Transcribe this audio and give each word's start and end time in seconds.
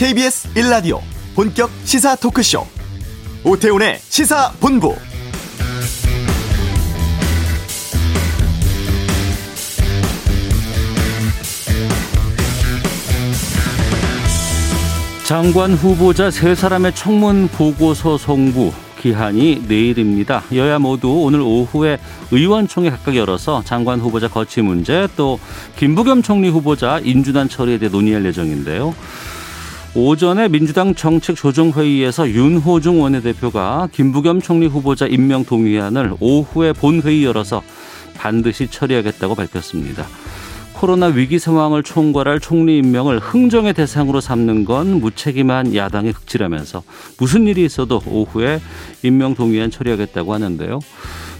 KBS 0.00 0.48
1라디오 0.54 0.98
본격 1.34 1.70
시사 1.84 2.16
토크쇼 2.16 2.66
오태훈의 3.44 3.98
시사본부 3.98 4.96
장관 15.26 15.74
후보자 15.74 16.30
세 16.30 16.54
사람의 16.54 16.94
청문 16.94 17.48
보고서 17.48 18.16
송부 18.16 18.72
기한이 18.98 19.64
내일입니다. 19.68 20.44
여야 20.54 20.78
모두 20.78 21.24
오늘 21.24 21.42
오후에 21.42 21.98
의원총회 22.30 22.88
각각 22.88 23.16
열어서 23.16 23.62
장관 23.66 24.00
후보자 24.00 24.28
거취 24.28 24.62
문제 24.62 25.06
또 25.14 25.38
김부겸 25.76 26.22
총리 26.22 26.48
후보자 26.48 27.00
인준안 27.00 27.50
처리에 27.50 27.76
대해 27.76 27.90
논의할 27.90 28.24
예정인데요. 28.24 28.94
오전에 29.92 30.46
민주당 30.48 30.94
정책조정회의에서 30.94 32.30
윤호중 32.30 33.02
원내대표가 33.02 33.88
김부겸 33.90 34.40
총리 34.40 34.66
후보자 34.66 35.06
임명 35.06 35.44
동의안을 35.44 36.14
오후에 36.20 36.72
본회의 36.72 37.24
열어서 37.24 37.60
반드시 38.14 38.68
처리하겠다고 38.68 39.34
밝혔습니다. 39.34 40.06
코로나 40.74 41.06
위기 41.06 41.40
상황을 41.40 41.82
총괄할 41.82 42.38
총리 42.38 42.78
임명을 42.78 43.18
흥정의 43.18 43.74
대상으로 43.74 44.20
삼는 44.20 44.64
건 44.64 45.00
무책임한 45.00 45.74
야당의 45.74 46.12
극치라면서 46.12 46.84
무슨 47.18 47.48
일이 47.48 47.64
있어도 47.64 48.00
오후에 48.06 48.60
임명 49.02 49.34
동의안 49.34 49.72
처리하겠다고 49.72 50.32
하는데요. 50.32 50.78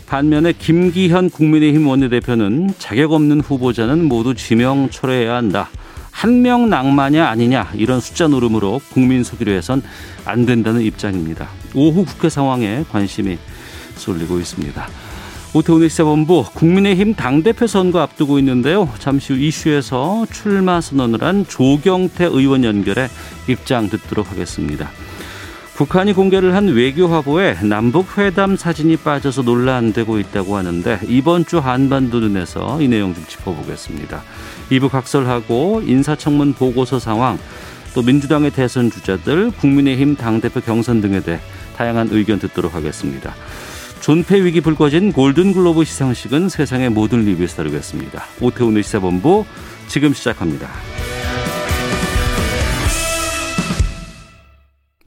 반면에 0.07 0.53
김기현 0.53 1.31
국민의힘 1.31 1.87
원내대표는 1.87 2.75
자격 2.79 3.13
없는 3.13 3.43
후보자는 3.43 4.07
모두 4.07 4.35
지명 4.35 4.91
철회해야 4.91 5.37
한다. 5.37 5.71
한 6.11 6.43
명 6.43 6.69
낭만이냐 6.69 7.27
아니냐 7.29 7.71
이런 7.75 8.01
숫자 8.01 8.27
노름으로 8.29 8.81
국민 8.93 9.25
속이려 9.25 9.53
해선 9.53 9.83
안 10.25 10.47
된다는 10.47 10.83
입장입니다. 10.83 11.49
오후 11.75 12.05
국회 12.05 12.29
상황에 12.29 12.85
관심이 12.91 13.39
쏠리고 13.97 14.39
있습니다. 14.39 14.89
오태훈의 15.53 15.89
시사본부 15.89 16.45
국민의힘 16.55 17.15
당대표 17.15 17.67
선거 17.67 18.01
앞두고 18.01 18.39
있는데요. 18.39 18.89
잠시 18.99 19.33
후 19.33 19.39
이슈에서 19.39 20.27
출마 20.31 20.81
선언을 20.81 21.23
한 21.25 21.45
조경태 21.47 22.27
의원 22.27 22.65
연결해 22.65 23.09
입장 23.49 23.89
듣도록 23.89 24.31
하겠습니다. 24.31 24.91
북한이 25.75 26.13
공개를 26.13 26.55
한 26.55 26.69
외교 26.69 27.09
화보에 27.09 27.57
남북 27.63 28.19
회담 28.19 28.55
사진이 28.55 28.99
빠져서 28.99 29.43
논란되고 29.43 30.19
있다고 30.19 30.57
하는데 30.57 31.01
이번 31.09 31.47
주 31.47 31.59
한반도 31.59 32.21
눈에서 32.21 32.81
이 32.83 32.87
내용 32.87 33.15
좀 33.15 33.25
짚어보겠습니다. 33.27 34.23
2부 34.71 34.89
각설하고 34.89 35.83
인사청문 35.85 36.55
보고서 36.55 36.99
상황 36.99 37.39
또 37.95 38.03
민주당의 38.03 38.53
대선 38.53 38.91
주자들 38.91 39.51
국민의힘 39.53 40.17
당대표 40.17 40.61
경선 40.61 41.01
등에 41.01 41.21
대해 41.21 41.41
다양한 41.77 42.09
의견 42.13 42.39
듣도록 42.39 42.75
하겠습니다. 42.75 43.35
존폐 44.01 44.43
위기 44.43 44.61
불거진 44.61 45.13
골든글로브 45.13 45.85
시상식은 45.85 46.49
세상의 46.49 46.91
모든 46.91 47.25
리뷰에서 47.25 47.57
다루겠습니다. 47.57 48.25
오태훈의 48.41 48.83
시사본부 48.83 49.45
지금 49.89 50.15
시작합니다. 50.15 50.69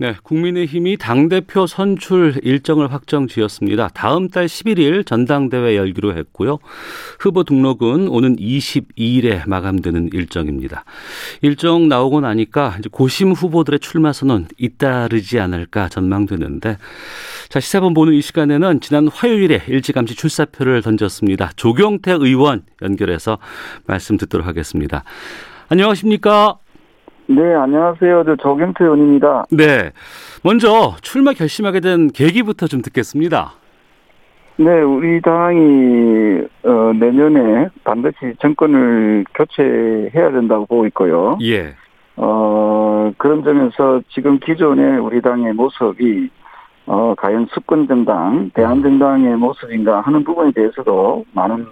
네, 0.04 0.18
국민의힘이 0.22 0.98
당대표 0.98 1.66
선출 1.66 2.34
일정을 2.44 2.92
확정 2.92 3.30
지었습니다. 3.30 3.88
다음 3.94 4.28
달 4.28 4.48
11일 4.48 5.06
전당대회 5.06 5.78
열기로 5.78 6.18
했고요. 6.18 6.60
후보 7.22 7.46
등록은 7.46 8.10
오는 8.10 8.36
22일에 8.36 9.48
마감되는 9.48 10.10
일정입니다. 10.12 10.84
일정 11.42 11.88
나오고 11.88 12.20
나니까 12.20 12.76
이제 12.80 12.90
고심 12.92 13.32
후보들의 13.32 13.80
출마 13.80 14.12
선언 14.12 14.50
잇따르지 14.58 15.40
않을까 15.40 15.88
전망되는데 15.88 16.78
자, 17.48 17.60
시사본 17.62 17.94
보는 17.94 18.12
이 18.12 18.22
시간에는 18.22 18.82
지난 18.82 19.08
화요일에 19.08 19.64
일찌감치 19.70 20.16
출사표를 20.16 20.82
던졌습니다. 20.82 21.52
조경태 21.56 22.12
의원 22.12 22.64
연결해서 22.82 23.38
말씀 23.86 24.18
듣도록 24.18 24.48
하겠습니다. 24.48 25.06
안녕하십니까? 25.70 26.58
네, 27.28 27.54
안녕하세요. 27.56 28.24
저 28.26 28.36
조경태 28.36 28.84
의원입니다. 28.84 29.46
네. 29.52 29.92
먼저 30.44 30.96
출마 31.02 31.32
결심하게 31.32 31.80
된 31.80 32.10
계기부터 32.10 32.68
좀 32.68 32.82
듣겠습니다. 32.82 33.54
네, 34.58 34.82
우리 34.82 35.22
당이 35.22 36.42
어, 36.64 36.94
내년에 37.00 37.70
반드시 37.84 38.36
정권을 38.40 39.26
교체해야 39.34 40.32
된다고 40.32 40.66
보고 40.66 40.86
있고요. 40.88 41.38
예. 41.42 41.74
어, 42.18 43.12
그런 43.18 43.44
점에서 43.44 44.02
지금 44.10 44.38
기존의 44.40 45.00
우리 45.00 45.22
당의 45.22 45.54
모습이 45.54 46.30
어, 46.86 47.16
과연 47.18 47.48
수권정당, 47.52 48.52
대한정당의 48.54 49.38
모습인가 49.38 50.02
하는 50.02 50.24
부분에 50.24 50.52
대해서도 50.52 51.26
많은 51.32 51.66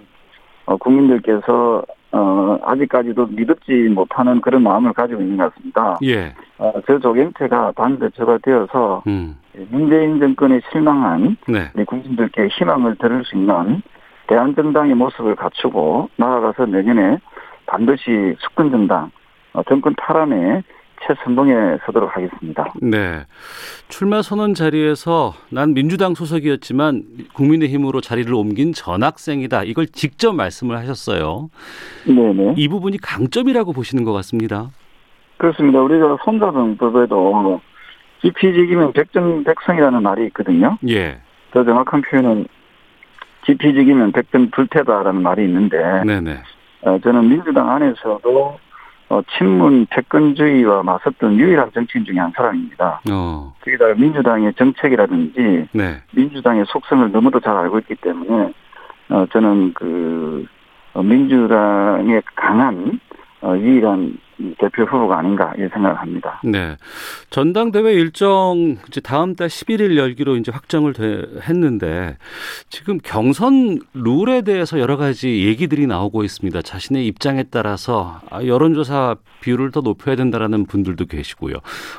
어, 0.64 0.76
국민들께서 0.76 1.84
어, 2.12 2.58
아직까지도 2.62 3.26
믿었지 3.28 3.72
못하는 3.90 4.40
그런 4.40 4.62
마음을 4.62 4.92
가지고 4.92 5.22
있는 5.22 5.38
것 5.38 5.52
같습니다. 5.54 5.98
예. 6.04 6.34
어, 6.58 6.72
저 6.86 6.98
조경태가 6.98 7.72
당대표가 7.74 8.38
되어서 8.42 9.02
음. 9.06 9.36
문재인 9.70 10.20
정권에 10.20 10.60
실망한 10.70 11.36
네. 11.48 11.70
우리 11.74 11.84
국민들께 11.84 12.48
희망을 12.48 12.96
들을 12.96 13.24
수 13.24 13.36
있는 13.36 13.82
대한정당의 14.26 14.94
모습을 14.94 15.34
갖추고 15.36 16.10
나아가서 16.16 16.66
내년에 16.66 17.18
반드시 17.66 18.36
수권정당, 18.40 19.10
어, 19.54 19.62
정권 19.64 19.94
탈환에 19.96 20.62
최선봉에 21.06 21.78
서도록 21.84 22.16
하겠습니다. 22.16 22.72
네. 22.80 23.24
출마 23.88 24.22
선언 24.22 24.54
자리에서 24.54 25.34
난 25.50 25.74
민주당 25.74 26.14
소속이었지만 26.14 27.02
국민의힘으로 27.34 28.00
자리를 28.00 28.32
옮긴 28.32 28.72
전학생이다. 28.72 29.64
이걸 29.64 29.86
직접 29.86 30.32
말씀을 30.34 30.76
하셨어요. 30.78 31.50
네네. 32.06 32.54
이 32.56 32.68
부분이 32.68 32.98
강점이라고 32.98 33.72
보시는 33.72 34.04
것 34.04 34.12
같습니다. 34.12 34.70
그렇습니다. 35.38 35.80
우리가 35.80 36.18
손자병법에도 36.24 37.60
지피지기면 38.22 38.92
백전백성이라는 38.92 40.02
말이 40.02 40.26
있거든요. 40.26 40.78
예. 40.88 41.18
더 41.50 41.64
정확한 41.64 42.02
표현은 42.02 42.46
지피지기면 43.44 44.12
백전불태다라는 44.12 45.20
말이 45.22 45.44
있는데 45.44 45.76
네네. 46.06 46.42
어, 46.82 46.98
저는 47.02 47.28
민주당 47.28 47.70
안에서도 47.70 48.58
어, 49.12 49.20
친문 49.36 49.86
패권주의와 49.90 50.82
맞섰던 50.84 51.38
유일한 51.38 51.70
정치인 51.74 52.02
중에 52.02 52.18
한 52.18 52.32
사람입니다. 52.34 53.02
어. 53.10 53.52
거기다가 53.62 53.92
민주당의 53.94 54.54
정책이라든지 54.54 55.68
네. 55.72 56.02
민주당의 56.12 56.64
속성을 56.66 57.12
너무도 57.12 57.38
잘 57.40 57.54
알고 57.54 57.80
있기 57.80 57.96
때문에 57.96 58.54
어, 59.10 59.26
저는 59.30 59.74
그 59.74 60.46
어, 60.94 61.02
민주당의 61.02 62.22
강한 62.34 62.98
어, 63.10 63.11
유일한 63.42 64.16
대표 64.58 64.84
후보가 64.84 65.18
아닌가 65.18 65.52
이 65.56 65.60
생각을 65.72 65.94
합니다. 65.96 66.40
네. 66.44 66.76
전당대회 67.30 67.92
일정 67.92 68.76
이제 68.88 69.00
다음 69.00 69.34
달 69.34 69.48
11일 69.48 69.96
열기로 69.96 70.36
이제 70.36 70.50
확정을 70.52 70.92
돼, 70.92 71.22
했는데 71.48 72.16
지금 72.68 72.98
경선 73.02 73.80
룰에 73.94 74.42
대해서 74.42 74.78
여러 74.80 74.96
가지 74.96 75.46
얘기들이 75.46 75.86
나오고 75.86 76.24
있습니다. 76.24 76.62
자신의 76.62 77.06
입장에 77.06 77.44
따라서 77.50 78.20
아, 78.30 78.44
여론조사 78.44 79.16
비율을 79.40 79.70
더 79.70 79.80
높여야 79.80 80.16
된다라는 80.16 80.66
분들도 80.66 81.06
계시고요. 81.06 81.54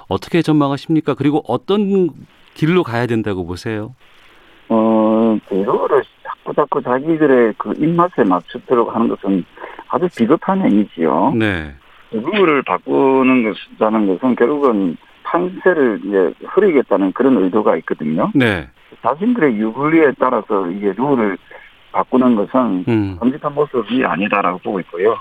어떻게 0.07 0.41
전망하십니까? 0.41 1.13
그리고 1.13 1.43
어떤 1.47 2.09
길로 2.53 2.83
가야 2.83 3.05
된다고 3.07 3.45
보세요? 3.45 3.95
어, 4.69 5.37
제도를 5.49 6.03
자꾸 6.23 6.53
자꾸 6.53 6.81
자기들의 6.81 7.53
그 7.57 7.73
입맛에 7.77 8.23
맞추도록 8.23 8.93
하는 8.93 9.07
것은 9.07 9.43
아주 9.93 10.07
비겁한 10.17 10.61
행위지요. 10.61 11.33
네. 11.35 11.71
룰을 12.11 12.63
바꾸는 12.63 13.43
것이라는 13.43 14.07
것은 14.07 14.35
결국은 14.35 14.97
판세를 15.21 15.99
이제 16.03 16.33
흐리겠다는 16.47 17.11
그런 17.13 17.37
의도가 17.37 17.77
있거든요. 17.77 18.31
네. 18.33 18.67
자신들의 19.03 19.55
유불리에 19.55 20.13
따라서 20.19 20.67
이게 20.71 20.93
룰을 20.97 21.37
바꾸는 21.91 22.35
것은 22.35 22.85
음. 22.87 23.17
끔찍한 23.19 23.53
모습이 23.53 24.03
아니다라고 24.03 24.57
보고 24.59 24.79
있고요. 24.79 25.15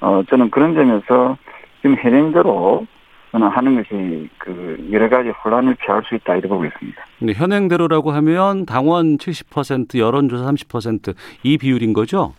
어, 0.00 0.22
저는 0.28 0.50
그런 0.50 0.74
점에서 0.74 1.38
지금 1.80 1.96
현행대로 1.96 2.86
저는 3.30 3.48
하는 3.48 3.76
것이 3.76 4.28
그 4.36 4.88
여러 4.92 5.08
가지 5.08 5.30
혼란을 5.30 5.74
피할 5.76 6.02
수 6.06 6.14
있다 6.14 6.34
이렇게 6.34 6.48
보고 6.48 6.66
있습니다. 6.66 7.02
근데 7.18 7.32
현행대로라고 7.32 8.10
하면 8.10 8.66
당원 8.66 9.16
70%, 9.16 9.98
여론조사 9.98 10.50
30%이 10.50 11.56
비율인 11.56 11.94
거죠? 11.94 12.34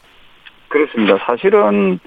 그렇습니다. 0.74 1.18
사실은 1.26 2.00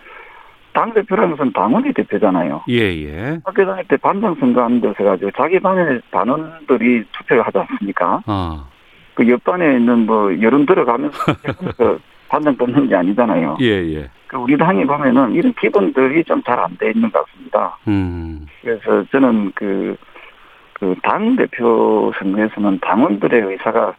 당 0.73 0.93
대표라는 0.93 1.37
것은 1.37 1.53
당원이 1.53 1.93
대표잖아요. 1.95 2.65
예, 2.69 2.81
예. 3.05 3.39
학교 3.45 3.65
다닐 3.65 3.85
때 3.87 3.97
반장 3.97 4.35
선거하는 4.35 4.81
데서 4.81 4.95
해가지고 4.99 5.31
자기 5.37 5.59
반의 5.61 6.01
반원들이 6.11 7.05
투표를 7.13 7.47
하지 7.47 7.59
않습니까? 7.59 8.23
아, 8.27 8.67
그 9.15 9.27
옆반에 9.29 9.77
있는 9.77 10.05
뭐 10.05 10.31
여론 10.43 10.67
들어가면서 10.67 11.17
그 11.79 11.99
반장 12.29 12.57
뽑는 12.57 12.89
게 12.89 12.97
아니잖아요. 12.97 13.57
예, 13.61 13.67
예. 13.95 14.11
그 14.27 14.37
우리 14.37 14.59
당이 14.59 14.85
보면은 14.85 15.33
이런 15.33 15.55
기본들이 15.55 16.25
좀 16.25 16.43
잘 16.43 16.59
안 16.59 16.77
돼 16.79 16.91
있는 16.91 17.11
것 17.13 17.25
같습니다. 17.25 17.79
음. 17.87 18.45
그래서 18.61 19.05
저는 19.13 19.53
그, 19.55 19.97
그, 20.75 20.95
당 21.05 21.37
대표 21.37 22.13
선거에서는 22.19 22.81
당원들의 22.81 23.41
의사가 23.41 23.95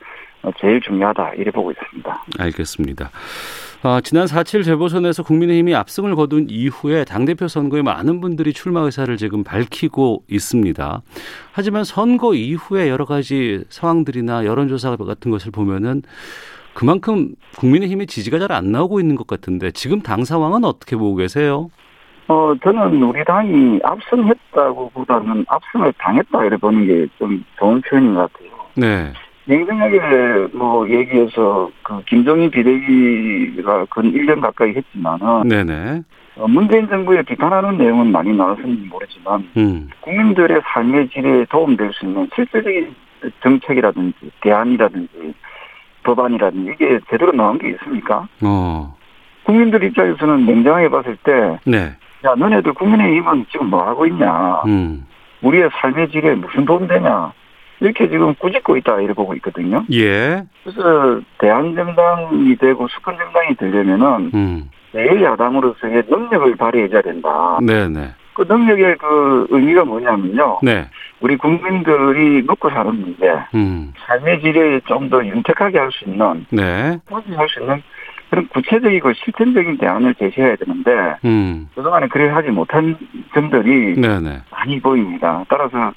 제일 0.60 0.80
중요하다, 0.82 1.34
이래 1.36 1.50
보고 1.52 1.72
있습니다. 1.72 2.24
알겠습니다. 2.40 3.10
아, 3.84 4.02
지난 4.02 4.26
4.7 4.26 4.64
재보선에서 4.66 5.24
국민의힘이 5.24 5.76
압승을 5.76 6.16
거둔 6.16 6.48
이후에 6.50 7.06
당대표 7.06 7.48
선거에 7.48 7.82
많은 7.84 8.20
분들이 8.22 8.52
출마 8.52 8.82
의사를 8.82 9.16
지금 9.18 9.44
밝히고 9.44 10.24
있습니다. 10.30 11.02
하지만 11.52 11.84
선거 11.84 12.34
이후에 12.34 12.90
여러 12.90 13.06
가지 13.06 13.64
상황들이나 13.70 14.46
여론조사 14.46 14.96
같은 14.98 15.32
것을 15.32 15.52
보면은 15.52 16.02
그만큼 16.74 17.30
국민의힘의 17.58 18.08
지지가 18.08 18.40
잘 18.40 18.52
안 18.52 18.72
나오고 18.72 19.00
있는 19.00 19.16
것 19.16 19.28
같은데 19.28 19.72
지금 19.72 20.02
당 20.02 20.24
상황은 20.26 20.64
어떻게 20.64 20.96
보고 20.96 21.16
계세요? 21.16 21.70
어, 22.28 22.54
저는 22.64 23.02
우리 23.04 23.24
당이 23.24 23.80
압승했다고 23.84 24.90
보다는 24.90 25.46
압승을 25.48 25.94
당했다, 25.98 26.46
이래 26.46 26.58
보는 26.58 26.86
게 26.88 27.08
좀 27.20 27.44
좋은 27.58 27.82
표현인 27.82 28.16
것 28.16 28.32
같아요. 28.34 28.50
네. 28.76 29.14
냉정하게 29.48 30.48
뭐 30.54 30.88
얘기해서 30.90 31.72
그 31.82 32.04
김정인 32.06 32.52
비대위가 32.52 33.86
근 33.90 34.12
1년 34.12 34.42
가까이 34.42 34.74
했지만은 34.76 35.48
네네. 35.48 36.02
어, 36.36 36.48
문재인 36.48 36.88
정부에 36.88 37.22
비판하는 37.24 37.78
내용은 37.78 38.12
많이 38.12 38.32
나왔는지 38.34 38.88
모르지만 38.90 39.50
음. 39.58 39.90
국민들의 40.02 40.62
삶의 40.64 41.10
질에 41.10 41.46
도움될 41.46 41.92
수 41.94 42.06
있는 42.06 42.30
실질적인 42.36 42.94
정책이라든지 43.42 44.32
대안이라든지 44.42 45.34
법안이라든지 46.04 46.72
이게 46.74 47.00
제대로 47.10 47.32
나온 47.32 47.58
게 47.58 47.70
있습니까? 47.70 48.28
어. 48.44 48.96
국민들 49.44 49.82
입장에서는 49.84 50.46
냉정하게 50.46 50.90
봤을 50.90 51.18
때, 51.24 51.58
네. 51.66 51.96
야, 52.26 52.36
너네들 52.36 52.74
국민의힘은 52.74 53.46
지금 53.50 53.70
뭐 53.70 53.88
하고 53.88 54.06
있냐? 54.06 54.62
음. 54.66 55.06
우리의 55.42 55.70
삶의 55.72 56.10
질에 56.10 56.36
무슨 56.36 56.66
도움 56.66 56.88
되냐? 56.88 57.32
이렇게 57.80 58.10
지금 58.10 58.34
꾸짖고 58.36 58.78
있다, 58.78 59.02
이래 59.02 59.14
보고 59.14 59.34
있거든요. 59.36 59.86
예. 59.92 60.44
그래서 60.64 61.22
대한정당이 61.40 62.56
되고 62.58 62.88
수권정당이 62.88 63.56
되려면은 63.56 64.32
음. 64.34 64.70
제1야당으로서의 64.94 66.10
능력을 66.10 66.56
발휘해야 66.56 67.02
된다. 67.02 67.60
네네. 67.62 68.14
그 68.34 68.46
능력의 68.48 68.98
그 68.98 69.48
의미가 69.50 69.86
뭐냐면요. 69.86 70.60
네. 70.64 70.88
우리 71.20 71.36
국민들이 71.38 72.44
먹고 72.44 72.70
사는 72.70 72.94
문제, 72.96 73.34
음. 73.56 73.92
삶의 74.06 74.42
질을 74.42 74.82
좀더 74.86 75.26
윤택하게 75.26 75.80
할 75.80 75.92
수 75.92 76.06
있는, 76.06 76.46
네. 76.52 77.00
할수 77.10 77.60
있는 77.60 77.82
그런 78.30 78.48
구체적이고 78.50 79.14
실천적인 79.14 79.78
대안을 79.78 80.14
제시해야 80.16 80.56
되는데, 80.58 81.16
음. 81.26 81.68
그동안에 81.74 82.08
그래 82.08 82.30
하지 82.30 82.50
못한 82.50 82.96
점들이 83.34 84.00
네네. 84.00 84.42
많이 84.52 84.80
보입니다. 84.80 85.44
따라서, 85.50 85.92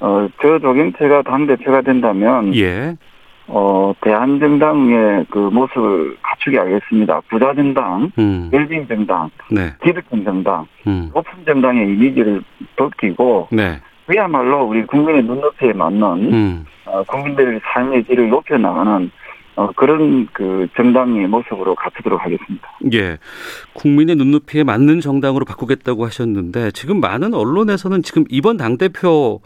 어, 0.00 0.28
저 0.40 0.58
조경태가 0.58 1.22
당대표가 1.22 1.82
된다면, 1.82 2.54
예. 2.54 2.96
어, 3.48 3.94
대한정당의 4.02 5.26
그 5.30 5.38
모습을 5.38 6.16
갖추게 6.22 6.58
하겠습니다. 6.58 7.20
부자정당, 7.28 8.12
음. 8.18 8.50
웰빙정당, 8.52 9.30
네. 9.50 9.72
기득권 9.82 10.24
정당, 10.24 10.66
음. 10.86 11.10
오픈정당의 11.14 11.88
이미지를 11.88 12.42
벗기고, 12.76 13.48
네. 13.50 13.80
그야말로 14.06 14.64
우리 14.64 14.84
국민의 14.86 15.22
눈높이에 15.22 15.72
맞는 15.72 16.32
음. 16.32 16.66
어, 16.86 17.02
국민들의 17.04 17.60
삶의 17.72 18.04
질을 18.04 18.28
높여나가는 18.28 19.10
어, 19.58 19.72
그런 19.74 20.28
그 20.32 20.68
정당의 20.76 21.26
모습으로 21.26 21.74
갖추도록 21.74 22.24
하겠습니다. 22.24 22.68
예. 22.92 23.18
국민의 23.72 24.14
눈높이에 24.14 24.62
맞는 24.62 25.00
정당으로 25.00 25.44
바꾸겠다고 25.44 26.06
하셨는데 26.06 26.70
지금 26.70 27.00
많은 27.00 27.34
언론에서는 27.34 28.02
지금 28.02 28.22
이번 28.30 28.56
당대표 28.56 29.40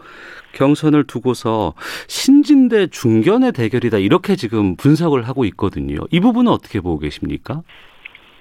경선을 0.53 1.05
두고서 1.05 1.73
신진 2.07 2.69
대 2.69 2.85
중견의 2.85 3.53
대결이다 3.53 3.97
이렇게 3.97 4.35
지금 4.35 4.75
분석을 4.75 5.27
하고 5.27 5.45
있거든요. 5.45 5.95
이 6.11 6.19
부분은 6.19 6.51
어떻게 6.51 6.79
보고 6.79 6.99
계십니까? 6.99 7.63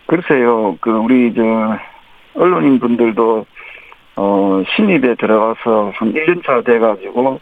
글쎄요, 0.09 0.77
그 0.83 0.91
우리 0.91 1.33
저 1.35 1.79
언론인 2.35 2.81
분들도 2.81 3.47
어 4.17 4.63
신입에 4.77 5.15
들어가서 5.15 5.93
한 5.95 6.13
1년차 6.13 6.67
돼가지고 6.67 7.41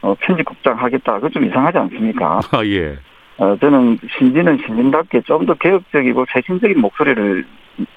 어 0.00 0.14
편집국장 0.20 0.82
하겠다. 0.82 1.16
그거 1.16 1.28
좀 1.28 1.44
이상하지 1.44 1.76
않습니까? 1.76 2.40
아 2.52 2.64
예. 2.64 2.96
어 3.38 3.56
저는 3.60 3.98
신진은 4.18 4.58
신진답게 4.66 5.22
좀 5.22 5.44
더 5.46 5.54
개혁적이고 5.54 6.24
세신적인 6.32 6.80
목소리를 6.80 7.44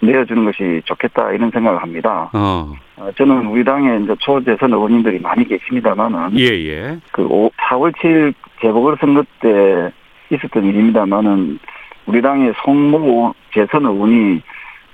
내어주는 0.01 0.43
것이 0.45 0.81
좋겠다 0.85 1.31
이런 1.31 1.49
생각을 1.51 1.81
합니다. 1.81 2.29
어. 2.33 2.73
어, 2.97 3.09
저는 3.17 3.47
우리 3.47 3.63
당에 3.63 3.99
이제 4.03 4.13
초대선 4.19 4.73
의원님들이 4.73 5.19
많이 5.19 5.47
계십니다만은 5.47 6.37
예 6.37 6.45
예. 6.45 6.97
그 7.13 7.25
5, 7.25 7.49
4월 7.57 7.93
7일 7.95 8.33
재보궐선거 8.61 9.23
때 9.39 9.91
있었던 10.31 10.65
일입니다만은 10.65 11.59
우리 12.07 12.21
당의 12.21 12.53
송모 12.63 13.33
재선 13.53 13.85
의원이 13.85 14.41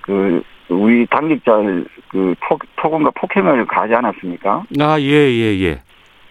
그 0.01 0.43
우리 0.69 1.05
당직자를 1.07 1.85
그 2.09 2.35
폭, 2.47 2.61
폭언과 2.75 3.11
폭행을 3.15 3.65
가하지 3.65 3.95
않았습니까? 3.95 4.63
아 4.79 4.99
예 4.99 5.09
예 5.09 5.59
예. 5.61 5.81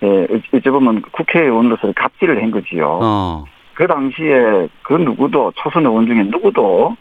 예, 0.02 0.26
어찌 0.52 0.68
보면 0.70 1.02
국회의원으로서 1.12 1.92
갑질을 1.96 2.40
한 2.42 2.50
거지요. 2.50 3.00
어. 3.02 3.44
그 3.74 3.86
당시에 3.86 4.68
그 4.82 4.94
누구도 4.94 5.52
초선 5.56 5.84
의원 5.86 6.06
중에 6.06 6.22
누구도 6.24 6.96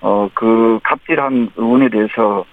어 0.00 0.28
그 0.34 0.78
갑질한 0.82 1.50
의원에 1.56 1.88
대해서 1.88 2.44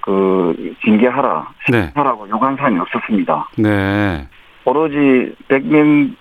그 0.00 0.74
징계하라, 0.84 1.48
네. 1.70 1.90
하라고 1.94 2.28
요구한 2.28 2.56
사람이 2.56 2.78
없었습니다. 2.80 3.48
네. 3.56 4.28
오로지 4.64 5.34
100명 5.48 6.14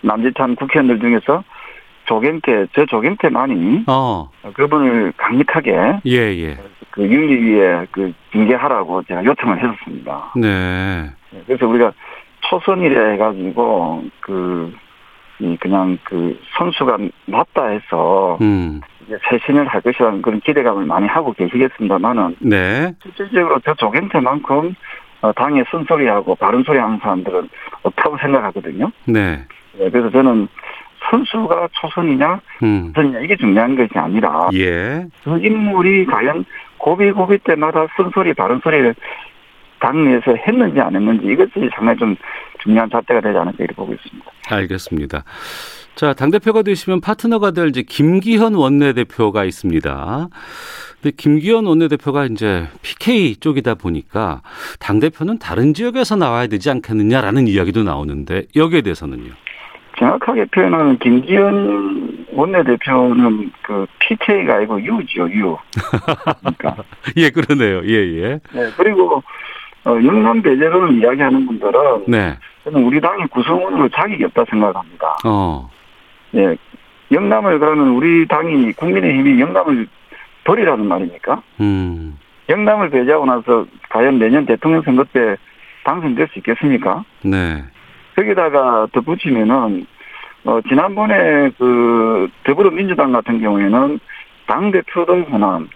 남짓한 0.00 0.54
국회의원들 0.56 1.00
중에서 1.00 1.42
조경태, 2.06 2.68
저 2.74 2.86
조경태만이 2.86 3.84
어. 3.88 4.30
그분을 4.54 5.12
강력하게 5.16 6.00
예 6.06 6.16
예. 6.16 6.56
그 6.90 7.02
윤리위에 7.02 7.86
그 7.90 8.12
징계하라고 8.32 9.02
제가 9.02 9.24
요청을 9.24 9.58
했었습니다. 9.58 10.32
네. 10.36 11.10
그래서 11.46 11.66
우리가 11.66 11.92
초선이라 12.48 13.08
해가지고 13.10 14.04
그, 14.20 14.72
이 15.40 15.56
그냥 15.58 15.98
그 16.04 16.38
선수가 16.56 16.98
맞다 17.26 17.66
해서 17.66 18.38
음. 18.40 18.80
이제 19.06 19.16
쇄신을 19.28 19.66
할 19.68 19.80
것이라는 19.80 20.20
그런 20.22 20.40
기대감을 20.40 20.84
많이 20.84 21.06
하고 21.06 21.32
계시겠습니다만은 21.32 22.36
네. 22.40 22.92
실질적으로 23.02 23.60
저 23.64 23.74
조경태만큼 23.74 24.74
어, 25.20 25.32
당의 25.32 25.64
쓴소리하고 25.70 26.34
바른 26.36 26.62
소리 26.62 26.78
하는 26.78 26.98
사람들은 26.98 27.48
없다고 27.82 28.18
생각하거든요. 28.18 28.90
네. 29.06 29.44
네, 29.78 29.90
그래서 29.90 30.10
저는 30.10 30.48
선수가 31.10 31.68
초선이냐, 31.72 32.40
음. 32.62 32.92
초선이냐 32.94 33.20
이게 33.20 33.36
중요한 33.36 33.76
것이 33.76 33.90
아니라 33.96 34.48
예. 34.54 35.06
그 35.24 35.38
인물이 35.38 36.06
과연 36.06 36.44
고비 36.78 37.10
고비 37.12 37.38
때마다 37.38 37.86
쓴소리, 37.96 38.34
바른 38.34 38.60
소리를 38.62 38.94
당내에서 39.80 40.34
했는지 40.34 40.80
안 40.80 40.94
했는지 40.94 41.26
이것이 41.26 41.70
상당히 41.74 41.98
좀 41.98 42.16
중요한 42.68 42.90
잣대가 42.90 43.22
되지 43.22 43.38
않을까 43.38 43.56
이렇게 43.60 43.74
보고 43.74 43.94
있습니다. 43.94 44.30
알겠습니다. 44.50 45.24
자, 45.94 46.12
당대표가 46.12 46.62
되시면 46.62 47.00
파트너가 47.00 47.52
될 47.52 47.68
이제 47.68 47.82
김기현 47.82 48.54
원내대표가 48.54 49.44
있습니다. 49.44 50.28
근데 51.00 51.16
김기현 51.16 51.64
원내대표가 51.64 52.26
이제 52.26 52.66
PK 52.82 53.36
쪽이다 53.36 53.74
보니까 53.76 54.42
당대표는 54.80 55.38
다른 55.38 55.72
지역에서 55.72 56.16
나와야 56.16 56.46
되지 56.46 56.70
않겠느냐라는 56.70 57.48
이야기도 57.48 57.84
나오는데 57.84 58.44
여기에 58.54 58.82
대해서는요. 58.82 59.32
정확하게 59.98 60.44
표현하면 60.46 60.98
김기현 60.98 62.26
원내대표는 62.32 63.50
그 63.62 63.86
PK가 63.98 64.56
아니고 64.56 64.80
U죠, 64.80 65.28
U. 65.30 65.56
그러니까. 66.40 66.84
예, 67.16 67.30
그러네요. 67.30 67.80
예, 67.84 68.22
예. 68.22 68.40
네, 68.52 68.70
그리고 68.76 69.22
어, 69.84 69.92
영남 70.04 70.42
배제론을 70.42 71.00
이야기하는 71.00 71.46
분들은 71.46 72.04
네. 72.08 72.36
저는 72.68 72.84
우리 72.84 73.00
당의 73.00 73.26
구성원으로 73.28 73.88
자격이 73.88 74.24
없다 74.24 74.44
생각합니다. 74.50 75.16
어. 75.24 75.70
예, 76.34 76.56
영남을 77.10 77.58
그러면 77.58 77.88
우리 77.88 78.26
당이 78.26 78.72
국민의힘이 78.72 79.40
영남을 79.40 79.88
버리라는 80.44 80.86
말입니까? 80.86 81.42
음. 81.60 82.18
영남을 82.48 82.90
배제하고 82.90 83.26
나서 83.26 83.66
과연 83.90 84.18
내년 84.18 84.46
대통령 84.46 84.82
선거 84.82 85.04
때 85.04 85.36
당선될 85.84 86.28
수 86.28 86.38
있겠습니까? 86.38 87.04
네. 87.22 87.64
거기다가 88.16 88.86
덧붙이면은 88.92 89.86
어 90.44 90.60
지난번에 90.68 91.50
그 91.58 92.28
더불어민주당 92.44 93.12
같은 93.12 93.40
경우에는 93.40 93.98
당 94.46 94.70
대표도 94.70 95.22
호남, 95.22 95.68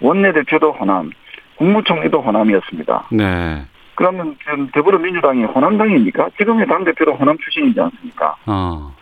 원내 0.00 0.32
대표도 0.32 0.72
호남, 0.72 1.10
국무총리도 1.56 2.20
호남이었습니다. 2.20 3.08
네. 3.12 3.64
그러면 4.00 4.34
지금 4.40 4.66
더불어민주당이 4.70 5.44
호남당입니까? 5.44 6.30
지금의 6.38 6.66
당 6.68 6.84
대표도 6.84 7.12
호남 7.16 7.36
출신이지 7.36 7.78
않습니까? 7.78 8.34
어. 8.46 8.94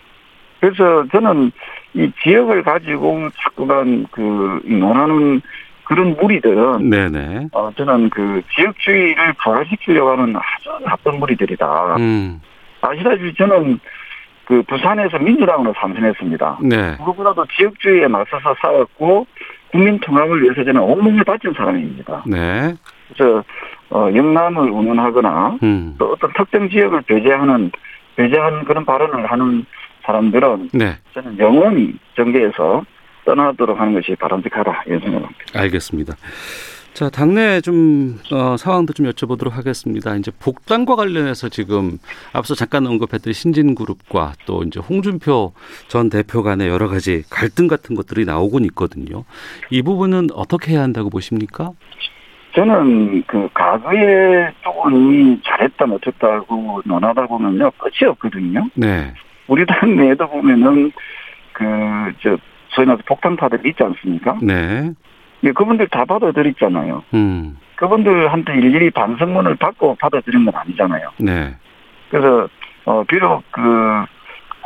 그래서 0.58 1.06
저는 1.12 1.52
이 1.94 2.10
지역을 2.20 2.64
가지고 2.64 3.28
자꾸만 3.36 4.08
그 4.10 4.60
논하는 4.64 5.40
그런 5.84 6.16
무리들은 6.20 6.90
네네. 6.90 7.46
어, 7.52 7.70
저는 7.76 8.10
그 8.10 8.42
지역주의를 8.56 9.34
부활시키려고 9.34 10.10
하는 10.10 10.34
아주 10.34 10.84
나쁜 10.84 11.20
무리들이다. 11.20 11.96
음. 11.98 12.40
아시다시피 12.80 13.34
저는 13.36 13.78
그 14.46 14.62
부산에서 14.62 15.20
민주당으로 15.20 15.74
참선했습니다. 15.78 16.58
네. 16.62 16.96
그것보다도 16.96 17.46
지역주의에 17.56 18.08
맞서서 18.08 18.56
싸웠고 18.60 19.28
국민 19.70 20.00
통합을 20.00 20.42
위해서 20.42 20.64
저는 20.64 20.80
온몸을 20.80 21.22
바친 21.22 21.52
사람입니다. 21.52 22.24
네. 22.26 22.74
그래서 23.12 23.44
어, 23.90 24.08
영남을 24.14 24.70
운운하거나 24.70 25.58
음. 25.62 25.94
또 25.98 26.12
어떤 26.12 26.32
특정 26.34 26.68
지역을 26.68 27.02
배제하는 27.02 27.70
배제하는 28.16 28.64
그런 28.64 28.84
발언을 28.84 29.30
하는 29.30 29.64
사람들은 30.04 30.70
네. 30.72 30.96
저는 31.14 31.38
영원히 31.38 31.94
정계에서 32.16 32.84
떠나도록 33.24 33.78
하는 33.78 33.94
것이 33.94 34.16
바람직하다 34.16 34.84
이런 34.86 35.00
생각합니다. 35.00 35.44
알겠습니다. 35.54 36.14
자, 36.94 37.08
당내 37.10 37.60
좀 37.60 38.18
어, 38.32 38.56
상황도 38.56 38.92
좀 38.92 39.06
여쭤보도록 39.06 39.50
하겠습니다. 39.52 40.16
이제 40.16 40.32
복당과 40.40 40.96
관련해서 40.96 41.48
지금 41.48 41.98
앞서 42.32 42.56
잠깐 42.56 42.86
언급했던 42.86 43.32
신진그룹과 43.32 44.32
또 44.46 44.64
이제 44.64 44.80
홍준표 44.80 45.52
전 45.86 46.10
대표 46.10 46.42
간의 46.42 46.68
여러 46.68 46.88
가지 46.88 47.22
갈등 47.30 47.68
같은 47.68 47.94
것들이 47.94 48.24
나오곤 48.24 48.64
있거든요. 48.64 49.22
이 49.70 49.82
부분은 49.82 50.30
어떻게 50.34 50.72
해야 50.72 50.82
한다고 50.82 51.08
보십니까? 51.08 51.70
저는 52.58 53.22
그 53.28 53.48
과거에 53.54 54.50
조금이 54.62 55.40
잘했다 55.44 55.86
못했다고 55.86 56.82
논하다 56.84 57.26
보면요 57.26 57.70
끝이 57.78 58.08
없거든요. 58.10 58.68
네. 58.74 59.14
우리 59.46 59.64
당 59.64 59.94
내에도 59.94 60.28
보면은 60.28 60.90
그저 61.52 62.36
소위 62.70 62.86
말해서 62.86 63.04
폭탄파들이 63.06 63.70
있지 63.70 63.84
않습니까? 63.84 64.36
네. 64.42 64.90
예, 65.44 65.52
그분들 65.52 65.86
다 65.86 66.04
받아들였잖아요. 66.04 67.04
음. 67.14 67.56
그분들한테 67.76 68.56
일일이 68.56 68.90
반성문을 68.90 69.54
받고 69.54 69.94
받아들인 70.00 70.44
건 70.44 70.54
아니잖아요. 70.56 71.10
네. 71.18 71.54
그래서 72.10 72.48
어 72.86 73.04
비록 73.04 73.44
그 73.52 74.04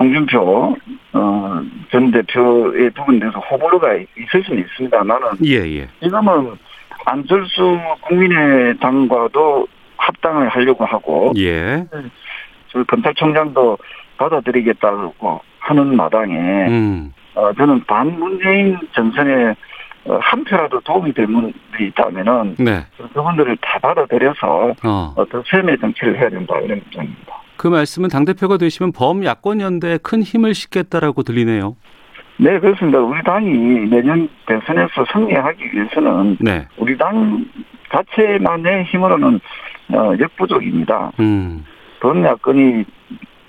홍준표 0.01 0.77
어 1.13 1.63
전 1.91 2.11
대표의 2.11 2.91
부분에 2.91 3.19
대해서 3.19 3.39
호불호가 3.39 3.95
있을 3.95 4.43
수는 4.45 4.65
있습니다만은 4.65 5.29
예, 5.45 5.57
예. 5.81 5.89
지금은 6.03 6.57
안철수 7.05 7.79
국민의당과도 8.03 9.67
합당을 9.97 10.49
하려고 10.49 10.85
하고 10.85 11.33
예. 11.37 11.87
저 12.69 12.83
검찰총장도 12.85 13.79
받아들이겠다고 14.17 15.41
하는 15.59 15.97
마당에 15.97 16.37
음. 16.69 17.13
어, 17.35 17.53
저는 17.55 17.85
반문재인 17.85 18.79
전선에 18.95 19.55
어, 20.05 20.19
한 20.21 20.43
표라도 20.45 20.81
도움이 20.81 21.13
될 21.15 21.27
분들이 21.27 21.89
있다면은 21.89 22.57
네. 22.59 22.85
그분들을 23.15 23.57
다 23.61 23.79
받아들여서 23.79 24.75
어. 24.85 25.15
어, 25.17 25.25
더 25.27 25.43
셈의 25.47 25.79
정치를 25.79 26.19
해야 26.19 26.29
된다 26.29 26.59
이런 26.61 26.79
입장입니다. 26.79 27.43
그 27.57 27.69
말씀은 27.69 28.09
당 28.09 28.25
대표가 28.25 28.57
되시면 28.57 28.93
범야권 28.93 29.61
연대에 29.61 29.99
큰 29.99 30.23
힘을 30.23 30.55
싣겠다라고 30.55 31.23
들리네요. 31.23 31.77
네 32.43 32.59
그렇습니다. 32.59 32.99
우리 32.99 33.23
당이 33.23 33.89
내년 33.89 34.29
대선에서 34.47 35.05
승리하기 35.13 35.71
위해서는 35.73 36.37
네. 36.41 36.67
우리 36.77 36.99
당 36.99 37.47
자체만의 37.93 38.85
힘으로는 38.85 39.41
어, 39.93 40.13
역부족입니다. 40.19 41.13
음. 41.21 41.65
범야권이 42.01 42.85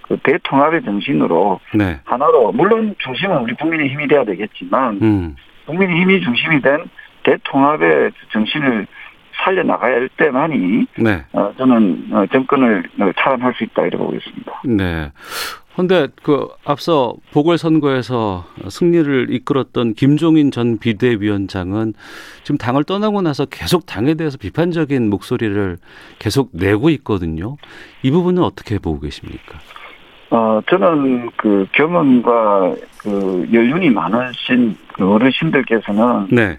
그 0.04 0.18
대통합의 0.22 0.84
정신으로 0.84 1.60
네. 1.74 2.00
하나로 2.04 2.52
물론 2.52 2.94
중심은 3.00 3.38
우리 3.38 3.56
국민의 3.56 3.90
힘이 3.90 4.08
돼야 4.08 4.24
되겠지만 4.26 5.00
음. 5.02 5.36
국민의 5.66 6.00
힘이 6.00 6.22
중심이 6.22 6.62
된 6.62 6.84
대통합의 7.24 8.12
정신을 8.32 8.86
살려나가야 9.44 9.94
할 9.94 10.10
때만이 10.18 10.86
네. 11.00 11.24
어, 11.34 11.52
저는 11.58 12.10
어, 12.12 12.26
정권을 12.32 12.84
어, 13.00 13.12
차원할 13.18 13.54
수 13.56 13.64
있다 13.64 13.88
이러고 13.88 14.14
있습니다. 14.14 14.62
네. 14.66 15.12
근데 15.76 16.08
그 16.22 16.48
앞서 16.66 17.16
보궐선거에서 17.34 18.46
승리를 18.70 19.28
이끌었던 19.32 19.96
김종인 19.96 20.52
전 20.52 20.78
비대위원장은 20.78 21.94
지금 22.44 22.58
당을 22.58 22.84
떠나고 22.84 23.22
나서 23.22 23.46
계속 23.46 23.86
당에 23.86 24.14
대해서 24.14 24.38
비판적인 24.38 25.10
목소리를 25.10 25.78
계속 26.20 26.50
내고 26.54 26.90
있거든요. 26.92 27.58
이 28.04 28.12
부분은 28.12 28.44
어떻게 28.44 28.78
보고 28.78 29.00
계십니까? 29.00 29.60
어, 30.30 30.62
저는 30.70 31.32
그 31.38 31.66
경험과 31.72 32.76
그 33.00 33.48
연륜이 33.52 33.90
많으신 33.90 34.76
그 34.94 35.12
어르신들께서는 35.12 36.28
네. 36.32 36.58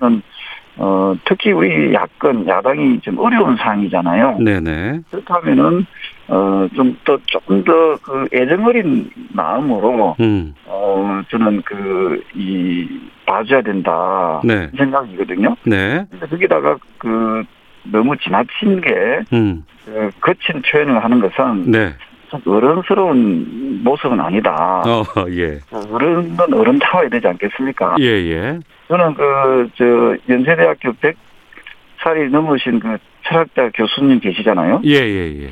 어, 0.76 1.14
특히 1.24 1.52
우리 1.52 1.92
야권 1.94 2.48
야당이 2.48 3.00
좀 3.00 3.18
어려운 3.18 3.56
상황이잖아요. 3.56 4.38
네네. 4.38 5.00
그렇다면은 5.10 5.86
어, 6.28 6.66
좀 6.74 6.96
더 7.04 7.18
조금 7.26 7.62
더 7.64 7.96
그 8.02 8.26
애정어린 8.32 9.10
마음으로 9.32 10.16
음. 10.20 10.54
어, 10.66 11.22
저는 11.30 11.62
그 11.62 12.22
이 12.34 12.88
봐줘야 13.26 13.62
된다 13.62 14.40
네. 14.44 14.68
생각이거든요. 14.76 15.56
네. 15.64 16.04
근데 16.10 16.26
거기다가 16.26 16.76
그 16.98 17.42
너무 17.84 18.16
지나친 18.18 18.80
게 18.80 19.20
음. 19.32 19.64
그 19.84 20.10
거친 20.20 20.62
표현을 20.62 21.02
하는 21.02 21.20
것은 21.20 21.70
네. 21.70 21.94
좀 22.30 22.40
어른스러운 22.46 23.82
모습은 23.84 24.20
아니다. 24.20 24.82
어, 24.86 25.02
예. 25.30 25.58
어른은 25.70 26.36
어른 26.54 26.78
타워야 26.78 27.08
되지 27.08 27.26
않겠습니까? 27.28 27.96
예, 28.00 28.04
예. 28.06 28.58
저는 28.88 29.14
그, 29.14 29.68
저, 29.76 29.84
연세대학교 30.28 30.92
100살이 30.94 32.30
넘으신 32.30 32.80
그 32.80 32.96
철학자 33.24 33.70
교수님 33.74 34.20
계시잖아요. 34.20 34.82
예, 34.84 34.94
예, 34.96 35.42
예. 35.44 35.50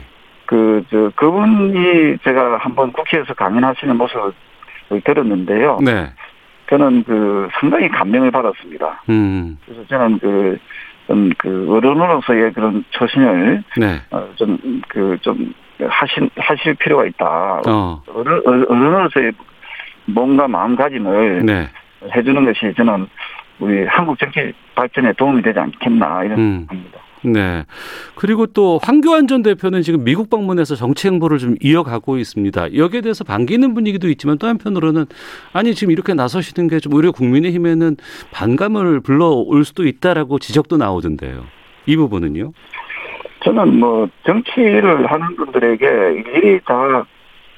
그, 0.53 0.85
저, 0.91 1.11
그분이 1.17 2.19
제가 2.23 2.59
한번 2.59 2.93
국회에서 2.93 3.33
강연하시는 3.33 3.97
모습을 3.97 4.33
들었는데요. 5.03 5.79
네. 5.83 6.13
저는 6.69 7.05
그 7.05 7.49
상당히 7.59 7.89
감명을 7.89 8.31
받았습니다. 8.31 9.03
음. 9.09 9.57
그래서 9.65 9.83
저는 9.89 10.19
그, 10.19 10.59
좀그 11.07 11.69
어른으로서의 11.71 12.53
그런 12.53 12.85
처신을 12.91 13.65
네. 13.79 14.03
어, 14.11 14.29
좀, 14.37 14.83
그, 14.89 15.17
좀 15.23 15.55
하신, 15.89 16.29
하실 16.37 16.75
필요가 16.75 17.07
있다. 17.07 17.63
어. 17.67 18.03
어른, 18.15 18.43
어른으로서의 18.47 19.33
뭔가 20.05 20.47
마음가짐을 20.49 21.47
네. 21.47 21.67
해주는 22.15 22.45
것이 22.45 22.75
저는 22.77 23.09
우리 23.59 23.87
한국 23.87 24.19
정치 24.19 24.53
발전에 24.75 25.15
도움이 25.15 25.41
되지 25.41 25.59
않겠나 25.59 26.25
이런 26.25 26.39
음. 26.39 26.67
생각합니다. 26.69 26.99
네. 27.25 27.65
그리고 28.17 28.47
또 28.47 28.81
황교안 28.83 29.29
전 29.29 29.43
대표는 29.43 29.83
지금 29.83 30.05
미국 30.05 30.29
방문해서 30.29 30.75
정치 30.75 31.07
행보를 31.09 31.39
좀 31.39 31.55
이어가고 31.61 32.19
있습니다. 32.19 32.75
여기에 32.77 33.01
대해서 33.01 33.25
반기는 33.25 33.75
분위기도 33.75 34.09
있지만 34.09 34.39
또 34.39 34.47
한편으로는 34.49 35.07
아니 35.53 35.75
지금 35.75 35.93
이렇게 35.93 36.15
나서시는 36.15 36.69
게 36.69 36.83
좀 36.83 36.95
오히려 36.95 37.13
국민의힘에는 37.13 37.97
반감을 38.33 39.01
불러올 39.01 39.65
수도 39.65 39.87
있다라고 39.87 40.41
지적도 40.41 40.77
나오던데요. 40.79 41.45
이 41.87 41.97
부분은요? 41.97 42.53
저는 43.45 43.79
뭐 43.79 44.09
정치를 44.27 45.07
하는 45.11 45.37
분들에게 45.37 45.87
일일이 45.87 46.61
다 46.65 47.07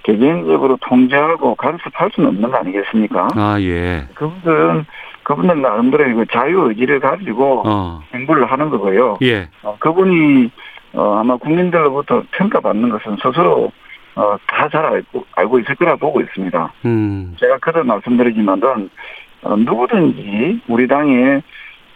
개개인적으로 0.04 0.78
통제하고 0.80 1.54
간섭할 1.56 2.10
수는 2.14 2.28
없는 2.30 2.50
거 2.50 2.56
아니겠습니까? 2.58 3.28
아 3.34 3.60
예. 3.60 4.06
그분들은 4.14 4.86
그분들 5.24 5.60
나름대로 5.60 6.14
그 6.14 6.26
자유 6.30 6.68
의지를 6.68 7.00
가지고 7.00 7.62
어. 7.66 8.00
행보를 8.14 8.44
하는 8.44 8.70
거고요. 8.70 9.18
예. 9.22 9.48
어, 9.62 9.76
그분이 9.80 10.50
어, 10.92 11.18
아마 11.18 11.36
국민들로부터 11.36 12.22
평가받는 12.30 12.90
것은 12.90 13.16
스스로 13.16 13.72
어, 14.16 14.36
다 14.46 14.68
잘 14.68 14.84
알고 14.84 15.26
알고 15.32 15.58
있을 15.60 15.74
거라 15.74 15.96
보고 15.96 16.20
있습니다. 16.20 16.72
음. 16.84 17.34
제가 17.40 17.58
그런 17.58 17.86
말씀드리지만은 17.86 18.90
어, 19.42 19.56
누구든지 19.56 20.60
우리 20.68 20.86
당에 20.86 21.40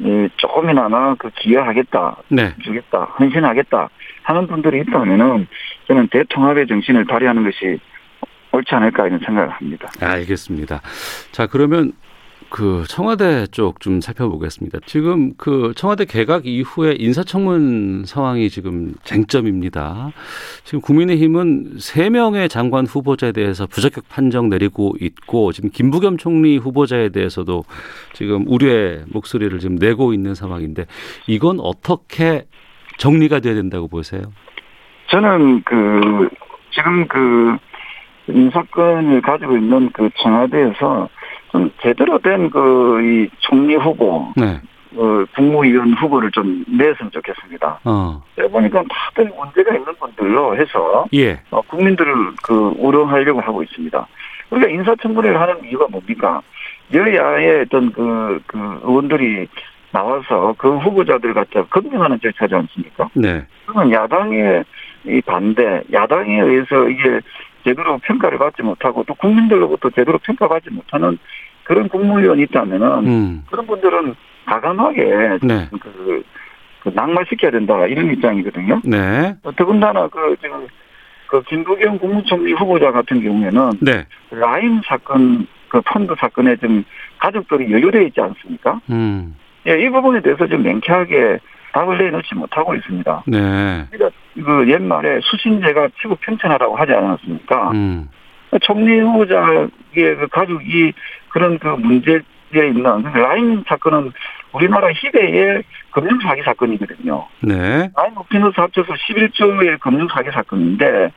예, 0.01 0.29
조금이나마 0.37 1.15
그 1.17 1.29
기여하겠다, 1.31 2.17
네. 2.29 2.55
주겠다, 2.63 3.03
헌신하겠다 3.19 3.89
하는 4.23 4.47
분들이 4.47 4.81
있다면은 4.81 5.49
저는 5.89 6.07
대통합의 6.09 6.69
정신을 6.69 7.05
발휘하는 7.07 7.43
것이 7.43 7.81
옳지 8.53 8.75
않을까 8.75 9.07
이런 9.07 9.19
생각을 9.21 9.51
합니다. 9.51 9.89
알겠습니다. 10.01 10.81
자, 11.33 11.47
그러면 11.47 11.93
그 12.51 12.85
청와대 12.89 13.47
쪽 13.49 13.81
좀 13.81 14.01
살펴보겠습니다. 14.01 14.79
지금 14.87 15.35
그 15.37 15.73
청와대 15.77 16.07
개각 16.07 16.47
이후에 16.47 16.95
인사청문 16.99 18.05
상황이 18.07 18.49
지금 18.49 18.95
쟁점입니다. 19.05 20.13
지금 20.65 20.81
국민의힘은 20.81 21.75
세 21.79 22.09
명의 22.09 22.49
장관 22.49 22.87
후보자에 22.87 23.33
대해서 23.33 23.67
부적격 23.67 24.09
판정 24.09 24.49
내리고 24.49 24.95
있고 25.01 25.53
지금 25.53 25.69
김부겸 25.71 26.17
총리 26.17 26.57
후보자에 26.57 27.11
대해서도 27.11 27.65
지금 28.15 28.45
우려의 28.47 29.05
목소리를 29.09 29.59
지금 29.59 29.77
내고 29.77 30.15
있는 30.15 30.35
상황인데 30.35 30.87
이건 31.27 31.61
어떻게 31.61 32.47
정리가 32.97 33.41
돼야 33.41 33.55
된다고 33.55 33.89
보세요? 33.89 34.23
저는 35.11 35.63
그 35.65 36.29
지금 36.71 37.07
그 37.09 37.57
인사권을 38.29 39.21
가지고 39.23 39.57
있는 39.57 39.91
그 39.93 40.09
청와대에서 40.17 41.09
좀 41.53 41.71
제대로 41.83 42.19
된 42.19 42.51
그 42.51 43.01
이 43.03 43.29
총리 43.39 43.75
후보, 43.77 44.33
네. 44.37 44.61
어, 44.97 45.25
국무위원 45.35 45.93
후보를 45.95 46.31
좀 46.31 46.65
내었으면 46.69 47.11
좋겠습니다. 47.11 47.81
어. 47.85 48.23
보니까 48.51 48.83
다들 48.89 49.31
문제가 49.37 49.75
있는 49.75 49.95
분들로 49.99 50.57
해서 50.57 51.07
예. 51.15 51.41
어, 51.51 51.61
국민들을 51.63 52.15
그 52.43 52.75
우려하려고 52.79 53.41
하고 53.41 53.63
있습니다. 53.63 54.07
우리가 54.51 54.69
인사청문회를 54.69 55.39
하는 55.41 55.65
이유가 55.65 55.87
뭡니까? 55.91 56.41
여야의 56.93 57.63
어떤 57.63 57.93
그, 57.93 58.41
그 58.47 58.81
의원들이 58.83 59.47
나와서 59.91 60.55
그 60.59 60.77
후보자들 60.79 61.35
갖다 61.35 61.65
검증하는 61.65 62.19
절차지 62.21 62.55
않습니까? 62.55 63.09
네. 63.15 63.45
그러면 63.67 63.93
야당의 63.93 64.65
이 65.07 65.21
반대, 65.23 65.83
야당에 65.93 66.41
의해서 66.41 66.89
이게 66.89 67.21
제대로 67.65 67.99
평가를 67.99 68.39
받지 68.39 68.63
못하고 68.63 69.05
또 69.05 69.15
국민들로부터 69.15 69.91
제대로 69.91 70.19
평가받지 70.19 70.71
못하는 70.71 71.19
그런 71.65 71.89
국무위원이 71.89 72.43
있다면은 72.45 73.07
음. 73.07 73.45
그런 73.51 73.67
분들은 73.67 74.15
과감하게 74.47 75.39
네. 75.43 75.69
그, 75.81 76.23
그 76.81 76.89
낙마시켜야 76.95 77.51
된다 77.51 77.87
이런 77.87 78.11
입장이거든요. 78.13 78.81
네. 78.85 79.37
어, 79.43 79.53
더군다나 79.53 80.09
그 80.09 80.37
지금 80.41 80.67
그 81.27 81.43
김부겸 81.43 81.99
국무총리 81.99 82.53
후보자 82.53 82.91
같은 82.91 83.23
경우에는 83.23 83.71
네. 83.83 84.07
라임 84.31 84.81
사건 84.87 85.47
그 85.69 85.83
펀드 85.83 86.15
사건에 86.19 86.57
좀 86.57 86.85
가족들이 87.19 87.71
연루되어 87.71 88.03
있지 88.03 88.21
않습니까? 88.21 88.81
음. 88.91 89.37
예, 89.67 89.79
이 89.79 89.91
부분에 89.91 90.23
대해서 90.23 90.47
좀 90.47 90.63
명쾌하게 90.63 91.39
답을 91.73 91.99
내놓지 91.99 92.35
못하고 92.35 92.75
있습니다. 92.75 93.25
네. 93.27 93.87
그 94.35 94.71
옛말에 94.71 95.21
수신제가 95.23 95.89
치고 96.01 96.17
편천하라고 96.17 96.77
하지 96.77 96.93
않았습니까? 96.93 97.71
음. 97.73 98.09
총리 98.63 98.99
후보자의 99.01 99.69
그 99.95 100.27
가족이 100.31 100.93
그런 101.29 101.59
그 101.59 101.69
문제에 101.69 102.21
있는 102.55 103.03
그 103.03 103.19
라임 103.19 103.63
사건은 103.67 104.13
우리나라 104.53 104.89
희대의 104.89 105.63
금융 105.91 106.19
사기 106.21 106.43
사건이거든요. 106.43 107.27
네. 107.43 107.91
라임 107.95 108.17
오피너스 108.17 108.55
합쳐서 108.59 108.95
11조의 108.95 109.79
금융 109.81 110.09
사기 110.09 110.31
사건인데 110.31 111.11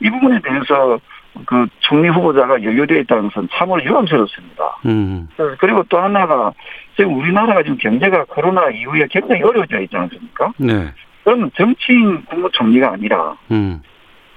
이 0.00 0.10
부분에 0.10 0.40
대해서 0.40 1.00
그 1.44 1.66
총리 1.80 2.08
후보자가 2.08 2.62
연루되어 2.62 2.98
있다는 3.00 3.30
것은 3.30 3.48
참으로 3.52 3.82
유감스럽습니다. 3.84 4.78
음. 4.86 5.28
그리고 5.58 5.82
또 5.88 5.98
하나가 5.98 6.52
지금 6.96 7.14
우리나라가 7.18 7.62
지금 7.62 7.76
경제가 7.78 8.24
코로나 8.24 8.70
이후에 8.70 9.06
굉장히 9.10 9.42
어려워져 9.42 9.80
있지 9.80 9.96
않습니까? 9.96 10.52
네. 10.58 10.90
그러면 11.24 11.50
정치인 11.56 12.24
국무총리가 12.26 12.92
아니라 12.92 13.36
음. 13.50 13.82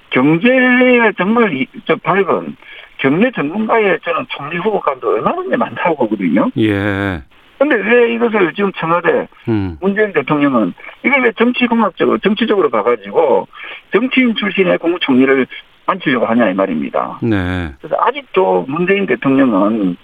경제에 0.10 1.12
정말 1.18 1.54
이- 1.54 1.68
저 1.86 1.96
밝은 1.98 2.56
경제 2.98 3.32
전문가의 3.32 4.00
저는 4.04 4.26
총리 4.30 4.58
후보감도 4.58 5.08
얼마나 5.10 5.58
많다고 5.58 5.96
보거든요. 5.98 6.50
예. 6.58 7.22
근데 7.58 7.76
왜 7.76 8.14
이것을 8.14 8.54
지금 8.54 8.72
청와대 8.78 9.28
음. 9.50 9.78
문재인 9.82 10.14
대통령은 10.14 10.74
이걸 11.06 11.24
왜 11.24 11.32
정치공학적으로 11.34 12.18
정치적으로 12.20 12.70
가가지고 12.70 13.48
정치인 13.94 14.34
출신의 14.36 14.78
국무총리를 14.78 15.46
앉히려고 15.90 16.26
하냐 16.26 16.50
이 16.50 16.54
말입니다. 16.54 17.20
네. 17.22 17.74
그래서 17.80 17.96
아직도 18.00 18.66
문재인 18.68 19.06
대통령은 19.06 19.98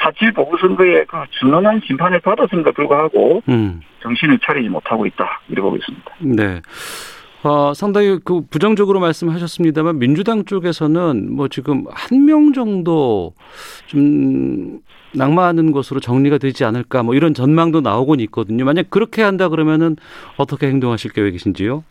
4.7 0.00 0.34
보궐선거에 0.34 1.04
그 1.04 1.16
준엄한 1.40 1.80
심판을 1.86 2.20
받았음에도 2.20 2.72
불구하고 2.72 3.42
음. 3.48 3.80
정신을 4.02 4.38
차리지 4.44 4.68
못하고 4.68 5.06
있다 5.06 5.40
이렇게 5.48 5.62
보고 5.62 5.76
있습니다. 5.76 6.12
네. 6.20 6.60
어, 7.44 7.72
상당히 7.74 8.18
그 8.24 8.42
부정적으로 8.50 9.00
말씀하셨습니다만 9.00 9.98
민주당 9.98 10.44
쪽에서는 10.44 11.34
뭐 11.34 11.48
지금 11.48 11.84
한 11.90 12.24
명 12.24 12.52
정도 12.52 13.34
좀 13.86 14.78
낙마하는 15.14 15.72
것으로 15.72 15.98
정리가 16.00 16.38
되지 16.38 16.64
않을까 16.64 17.02
뭐 17.02 17.14
이런 17.14 17.34
전망도 17.34 17.80
나오곤 17.80 18.20
있거든요. 18.20 18.64
만약 18.64 18.90
그렇게 18.90 19.22
한다 19.22 19.48
그러면은 19.48 19.96
어떻게 20.36 20.68
행동하실 20.68 21.12
계획이신지요? 21.12 21.82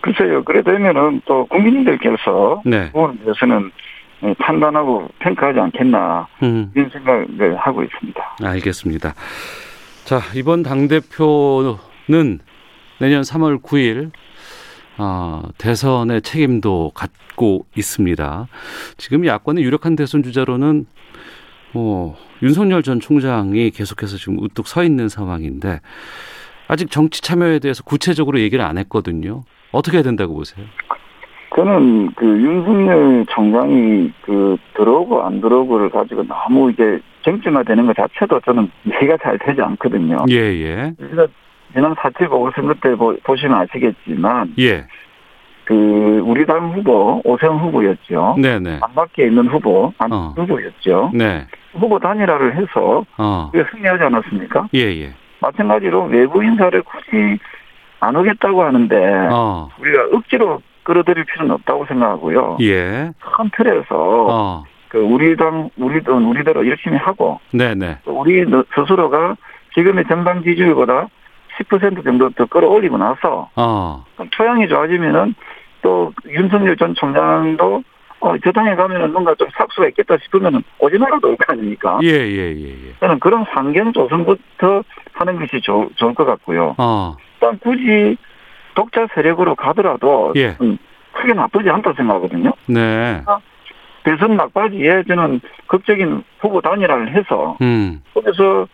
글쎄요. 0.00 0.44
그래 0.44 0.62
되면은 0.62 1.22
또 1.24 1.46
국민들께서 1.46 2.62
네. 2.64 2.86
그 2.86 2.92
부분에 2.92 3.18
대해서는 3.24 3.70
예, 4.24 4.34
판단하고 4.34 5.08
평가하지 5.20 5.60
않겠나 5.60 6.26
음. 6.42 6.72
이런 6.74 6.90
생각을 6.90 7.56
하고 7.56 7.82
있습니다. 7.82 8.36
알겠습니다. 8.42 9.14
자, 10.04 10.20
이번 10.34 10.62
당 10.62 10.88
대표는 10.88 12.40
내년 12.98 13.22
3월 13.22 13.62
9일 13.62 14.10
어, 14.98 15.42
대선의 15.58 16.22
책임도 16.22 16.92
갖고 16.94 17.66
있습니다. 17.76 18.48
지금 18.96 19.24
야권의 19.24 19.62
유력한 19.62 19.94
대선 19.94 20.24
주자로는 20.24 20.86
뭐 21.72 22.16
윤석열 22.42 22.82
전 22.82 22.98
총장이 22.98 23.70
계속해서 23.70 24.16
지금 24.16 24.38
우뚝 24.40 24.66
서 24.66 24.82
있는 24.82 25.08
상황인데 25.08 25.80
아직 26.68 26.90
정치 26.90 27.22
참여에 27.22 27.58
대해서 27.58 27.82
구체적으로 27.82 28.38
얘기를 28.40 28.64
안 28.64 28.78
했거든요. 28.78 29.42
어떻게 29.72 29.96
해야 29.96 30.04
된다고 30.04 30.34
보세요? 30.34 30.66
저는 31.56 32.12
그 32.14 32.24
윤석열 32.24 33.26
총장이 33.30 34.12
그 34.22 34.56
들어오고 34.74 35.22
안 35.22 35.40
들어오고를 35.40 35.90
가지고 35.90 36.22
너무 36.24 36.70
이제 36.70 37.00
쟁점화되는 37.24 37.86
것 37.86 37.96
자체도 37.96 38.40
저는 38.44 38.70
이해가 38.86 39.16
잘 39.22 39.38
되지 39.38 39.60
않거든요. 39.62 40.18
예, 40.30 40.36
예. 40.36 40.92
그래서 40.96 41.26
지난 41.72 41.94
4.7 41.94 42.28
보궐선거 42.28 42.74
때 42.74 42.94
보, 42.94 43.16
보시면 43.24 43.60
아시겠지만 43.60 44.54
예. 44.60 44.86
그 45.64 46.22
우리 46.24 46.46
당 46.46 46.72
후보 46.72 47.20
오세훈 47.24 47.58
후보였죠. 47.58 48.36
네, 48.38 48.58
네. 48.58 48.78
안 48.80 48.94
밖에 48.94 49.26
있는 49.26 49.48
후보 49.48 49.92
안 49.98 50.12
어. 50.12 50.34
후보였죠. 50.36 51.10
네. 51.12 51.46
후보 51.72 51.98
단일화를 51.98 52.56
해서 52.56 53.04
어. 53.16 53.50
승리하지 53.52 54.04
않았습니까? 54.04 54.68
예, 54.74 54.80
예. 54.80 55.12
마찬가지로 55.40 56.04
외부 56.04 56.42
인사를 56.42 56.82
굳이 56.82 57.38
안 58.00 58.16
오겠다고 58.16 58.62
하는데 58.62 59.28
어. 59.30 59.68
우리가 59.80 60.04
억지로 60.12 60.62
끌어들일 60.84 61.24
필요는 61.24 61.52
없다고 61.56 61.86
생각하고요. 61.86 62.58
예. 62.60 63.10
큰 63.20 63.50
틀에서 63.56 63.86
어. 63.90 64.64
그 64.88 64.98
우리 64.98 65.36
당 65.36 65.68
우리 65.76 66.02
돈 66.02 66.24
우리대로 66.24 66.66
열심히 66.66 66.96
하고 66.96 67.40
네, 67.52 67.74
네. 67.74 67.98
또 68.04 68.12
우리 68.20 68.44
스스로가 68.74 69.36
지금의 69.74 70.04
정당 70.08 70.42
지지율보다 70.42 71.08
10% 71.58 72.04
정도 72.04 72.30
더 72.30 72.46
끌어올리고 72.46 72.96
나서 72.96 73.50
어. 73.56 74.04
토양이 74.32 74.66
좋아지면은 74.68 75.34
또 75.82 76.12
윤석열 76.26 76.76
전 76.76 76.94
총장도 76.94 77.82
어, 78.20 78.34
저 78.42 78.50
당에 78.50 78.74
가면은 78.74 79.12
뭔가 79.12 79.34
좀 79.36 79.46
삭수가 79.56 79.88
있겠다 79.88 80.16
싶으면은 80.24 80.62
오지마라도 80.80 81.28
올 81.28 81.36
거 81.36 81.52
아닙니까? 81.52 82.00
예, 82.02 82.08
예, 82.08 82.52
예, 82.52 82.68
예. 82.88 82.94
저는 82.98 83.20
그런 83.20 83.42
환경 83.42 83.92
조성부터 83.92 84.82
하는 85.20 85.38
것이 85.38 85.60
좋, 85.60 85.90
좋을 85.96 86.14
것 86.14 86.24
같고요. 86.24 86.74
어. 86.78 87.16
일단 87.34 87.58
굳이 87.58 88.16
독자 88.74 89.06
세력으로 89.14 89.54
가더라도 89.54 90.32
예. 90.36 90.56
음, 90.60 90.78
크게 91.12 91.32
나쁘지 91.32 91.68
않다 91.68 91.92
생각하거든요. 91.94 92.52
네. 92.66 93.22
대선 94.04 94.36
막바지에 94.36 95.04
저는 95.08 95.40
극적인 95.66 96.22
후보 96.40 96.60
단일화를 96.60 97.14
해서 97.14 97.56
음. 97.60 98.00
거기서 98.14 98.68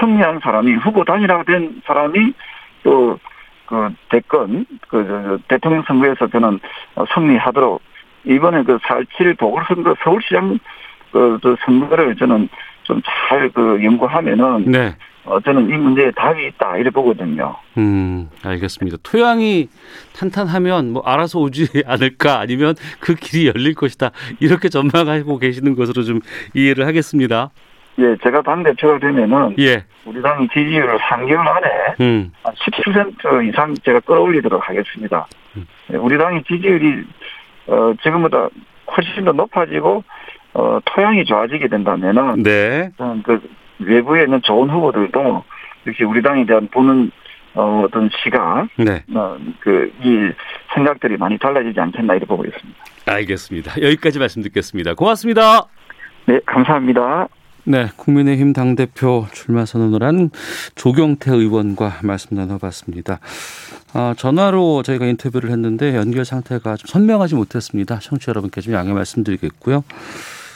승리한 0.00 0.40
사람이 0.40 0.74
후보 0.74 1.04
단일화가 1.04 1.44
된 1.44 1.80
사람이 1.86 2.32
또 2.82 3.18
그 3.66 3.94
대권 4.10 4.66
그 4.88 5.40
대통령 5.48 5.82
선거에서 5.82 6.28
저는 6.28 6.60
어, 6.96 7.04
승리하도록 7.14 7.80
이번에 8.24 8.62
그 8.62 8.78
4.7 8.78 9.38
보궐선거 9.38 9.94
서울시장 10.02 10.58
그, 11.12 11.38
그 11.42 11.56
선거를 11.64 12.16
저는 12.16 12.48
좀 12.84 13.00
잘 13.28 13.50
그 13.52 13.82
연구하면은 13.82 14.70
네. 14.70 14.94
어, 15.24 15.40
저는 15.40 15.68
이 15.70 15.72
문제에 15.72 16.10
답이 16.10 16.46
있다 16.48 16.76
이래 16.76 16.90
보거든요. 16.90 17.56
음, 17.78 18.28
알겠습니다. 18.44 18.98
토양이 19.02 19.68
탄탄하면 20.14 20.92
뭐 20.92 21.02
알아서 21.04 21.38
오지 21.40 21.82
않을까 21.86 22.40
아니면 22.40 22.74
그 23.00 23.14
길이 23.14 23.46
열릴 23.48 23.74
것이다. 23.74 24.10
이렇게 24.40 24.68
전망하고 24.68 25.38
계시는 25.38 25.74
것으로 25.76 26.02
좀 26.02 26.20
이해를 26.54 26.86
하겠습니다. 26.86 27.50
예, 27.98 28.16
제가 28.22 28.42
당 28.42 28.62
대표가 28.64 28.98
되면은 28.98 29.54
예. 29.60 29.84
우리 30.04 30.20
당의 30.20 30.48
지지율을 30.52 30.98
3개월 30.98 31.46
안에 31.46 31.68
음. 32.00 32.32
한10% 32.42 33.48
이상 33.48 33.74
제가 33.84 34.00
끌어올리도록 34.00 34.68
하겠습니다. 34.68 35.26
예, 35.92 35.96
우리 35.96 36.18
당의 36.18 36.42
지지율이 36.44 37.04
어, 37.68 37.94
지금보다 38.02 38.48
훨씬 38.96 39.24
더 39.24 39.32
높아지고 39.32 40.04
어, 40.54 40.78
토양이 40.84 41.24
좋아지게 41.24 41.68
된다면은 41.68 42.42
네. 42.42 42.90
저는 42.96 43.22
그 43.22 43.40
외부에 43.80 44.22
있는 44.24 44.40
좋은 44.42 44.70
후보들도 44.70 45.44
이렇게 45.84 46.04
우리 46.04 46.22
당에 46.22 46.46
대한 46.46 46.68
보는 46.68 47.10
어, 47.56 47.82
어떤 47.84 48.10
시각, 48.22 48.66
네. 48.76 49.02
어, 49.14 49.36
그 49.60 49.90
이 50.02 50.32
생각들이 50.74 51.16
많이 51.16 51.38
달라지지 51.38 51.78
않겠나 51.78 52.14
이렇게 52.14 52.26
보고 52.26 52.44
있습니다. 52.44 52.84
알겠습니다. 53.06 53.82
여기까지 53.82 54.18
말씀 54.18 54.42
듣겠습니다. 54.42 54.94
고맙습니다. 54.94 55.66
네, 56.26 56.40
감사합니다. 56.46 57.28
네, 57.66 57.88
국민의힘 57.96 58.52
당대표 58.52 59.26
출마 59.32 59.64
선언을 59.64 60.02
한 60.02 60.30
조경태 60.74 61.32
의원과 61.32 62.00
말씀 62.02 62.36
나눠봤습니다. 62.36 63.20
아, 63.94 64.14
전화로 64.18 64.82
저희가 64.82 65.06
인터뷰를 65.06 65.50
했는데 65.50 65.94
연결 65.96 66.24
상태가 66.24 66.76
좀 66.76 66.86
선명하지 66.88 67.36
못했습니다. 67.36 68.00
청취자 68.00 68.30
여러분께 68.30 68.60
좀 68.60 68.74
양해 68.74 68.92
말씀드리겠고요. 68.92 69.84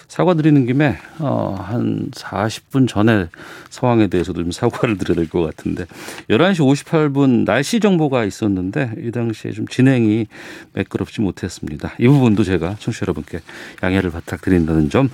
사과드리는 0.08 0.66
김에 0.66 0.96
어, 1.18 1.54
한 1.58 2.10
40분 2.10 2.88
전에 2.88 3.28
상황에 3.70 4.06
대해서도 4.08 4.42
좀 4.42 4.50
사과를 4.50 4.96
드려야 4.98 5.16
될 5.16 5.28
것 5.28 5.42
같은데 5.42 5.84
11시 6.30 6.60
58분 6.60 7.44
날씨 7.44 7.80
정보가 7.80 8.24
있었는데 8.24 8.92
이 8.98 9.10
당시에 9.10 9.52
좀 9.52 9.66
진행이 9.68 10.26
매끄럽지 10.72 11.20
못했습니다. 11.20 11.92
이 11.98 12.08
부분도 12.08 12.44
제가 12.44 12.76
청취자 12.78 13.04
여러분께 13.04 13.40
양해를 13.82 14.10
부탁드린다는 14.10 14.88
점 14.88 15.10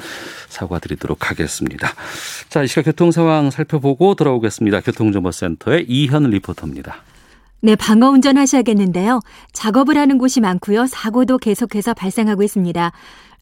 사과드리도록 0.48 1.30
하겠습니다. 1.30 1.92
자, 2.48 2.62
이 2.62 2.68
시각 2.68 2.82
교통 2.84 3.10
상황 3.10 3.50
살펴보고 3.50 4.14
돌아오겠습니다. 4.14 4.80
교통정보센터의 4.80 5.86
이현 5.88 6.30
리포터입니다. 6.30 7.02
네, 7.60 7.76
방어 7.76 8.10
운전 8.10 8.36
하셔야겠는데요. 8.36 9.20
작업을 9.54 9.96
하는 9.96 10.18
곳이 10.18 10.40
많고요. 10.42 10.86
사고도 10.86 11.38
계속해서 11.38 11.94
발생하고 11.94 12.42
있습니다. 12.42 12.92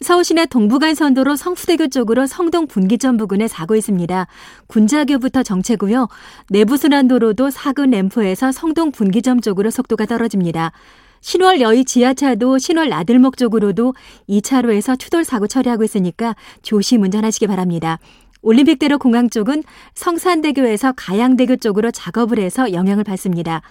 서울시내 0.03 0.47
동부간선도로 0.47 1.37
성수대교 1.37 1.89
쪽으로 1.89 2.27
성동 2.27 2.67
분기점 2.67 3.17
부근에 3.17 3.49
사고 3.49 3.77
있습니다. 3.77 4.27
군자교부터 4.67 5.43
정체고요. 5.43 6.09
내부순환도로도 6.51 7.51
사근 7.51 7.91
램프에서 7.91 8.53
성동 8.53 8.91
분기점 8.93 9.41
쪽으로 9.41 9.71
속도가 9.71 10.07
떨어집니다. 10.07 10.73
신월 11.21 11.61
여의 11.61 11.85
지하차도 11.85 12.59
신월 12.59 12.89
나들목 12.89 13.37
쪽으로도 13.37 13.95
2차로에서 14.29 14.99
추돌 14.99 15.25
사고 15.25 15.47
처리하고 15.47 15.85
있으니까 15.85 16.35
조심 16.63 17.03
운전하시기 17.03 17.47
바랍니다. 17.47 17.99
올림픽대로 18.43 18.99
공항 18.99 19.31
쪽은 19.31 19.63
성산대교에서 19.95 20.93
가양대교 20.97 21.57
쪽으로 21.57 21.91
작업을 21.91 22.39
해서 22.39 22.73
영향을 22.73 23.05
받습니다. 23.05 23.63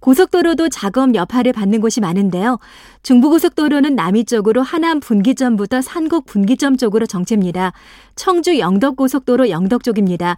고속도로도 0.00 0.68
작업 0.68 1.14
여파를 1.14 1.52
받는 1.52 1.80
곳이 1.80 2.00
많은데요. 2.00 2.58
중부고속도로는 3.02 3.94
남이 3.94 4.24
쪽으로 4.26 4.62
하남 4.62 5.00
분기점부터 5.00 5.80
산곡 5.80 6.26
분기점 6.26 6.76
쪽으로 6.76 7.06
정체입니다. 7.06 7.72
청주 8.14 8.58
영덕고속도로 8.58 9.48
영덕 9.48 9.84
쪽입니다. 9.84 10.36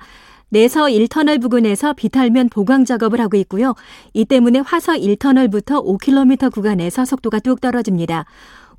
내서 0.51 0.85
1터널 0.85 1.42
부근에서 1.42 1.92
비탈면 1.92 2.48
보강 2.48 2.85
작업을 2.85 3.20
하고 3.20 3.37
있고요. 3.38 3.74
이 4.14 4.24
때문에 4.24 4.61
화서 4.61 4.92
1터널부터 4.94 5.85
5km 5.85 6.51
구간에서 6.53 7.05
속도가 7.05 7.40
뚝 7.40 7.61
떨어집니다. 7.61 8.24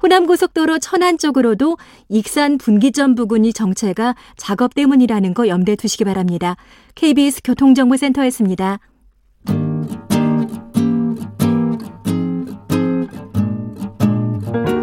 호남고속도로 0.02 0.80
천안 0.80 1.18
쪽으로도 1.18 1.78
익산 2.08 2.58
분기점 2.58 3.16
부근이 3.16 3.54
정체가 3.54 4.16
작업 4.38 4.74
때문이라는 4.74 5.34
거 5.34 5.48
염두에 5.48 5.76
두시기 5.76 6.04
바랍니다. 6.06 6.56
KBS 6.96 7.42
교통정보센터였습니다. 7.44 8.80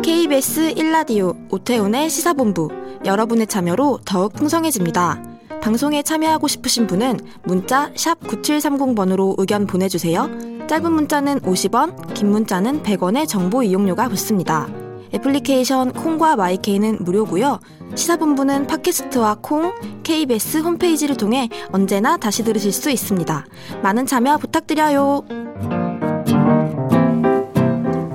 KBS 0.02 0.74
1라디오 0.74 1.36
오태훈의 1.52 2.10
시사본부 2.10 2.68
여러분의 3.04 3.46
참여로 3.46 4.00
더욱 4.04 4.32
풍성해집니다. 4.34 5.22
방송에 5.62 6.02
참여하고 6.02 6.46
싶으신 6.46 6.86
분은 6.86 7.18
문자 7.44 7.90
9730번으로 7.94 9.34
의견 9.38 9.66
보내주세요. 9.66 10.28
짧은 10.68 10.92
문자는 10.92 11.40
50원, 11.40 12.14
긴 12.14 12.30
문자는 12.30 12.82
100원의 12.82 13.26
정보 13.28 13.62
이용료가 13.62 14.08
붙습니다. 14.08 14.85
애플리케이션 15.14 15.92
콩과 15.92 16.36
마이케이는 16.36 16.98
무료고요. 17.00 17.60
시사본부는 17.94 18.66
팟캐스트와 18.66 19.38
콩, 19.42 19.72
KBS 20.02 20.58
홈페이지를 20.58 21.16
통해 21.16 21.48
언제나 21.72 22.16
다시 22.16 22.44
들으실 22.44 22.72
수 22.72 22.90
있습니다. 22.90 23.44
많은 23.82 24.06
참여 24.06 24.38
부탁드려요. 24.38 25.24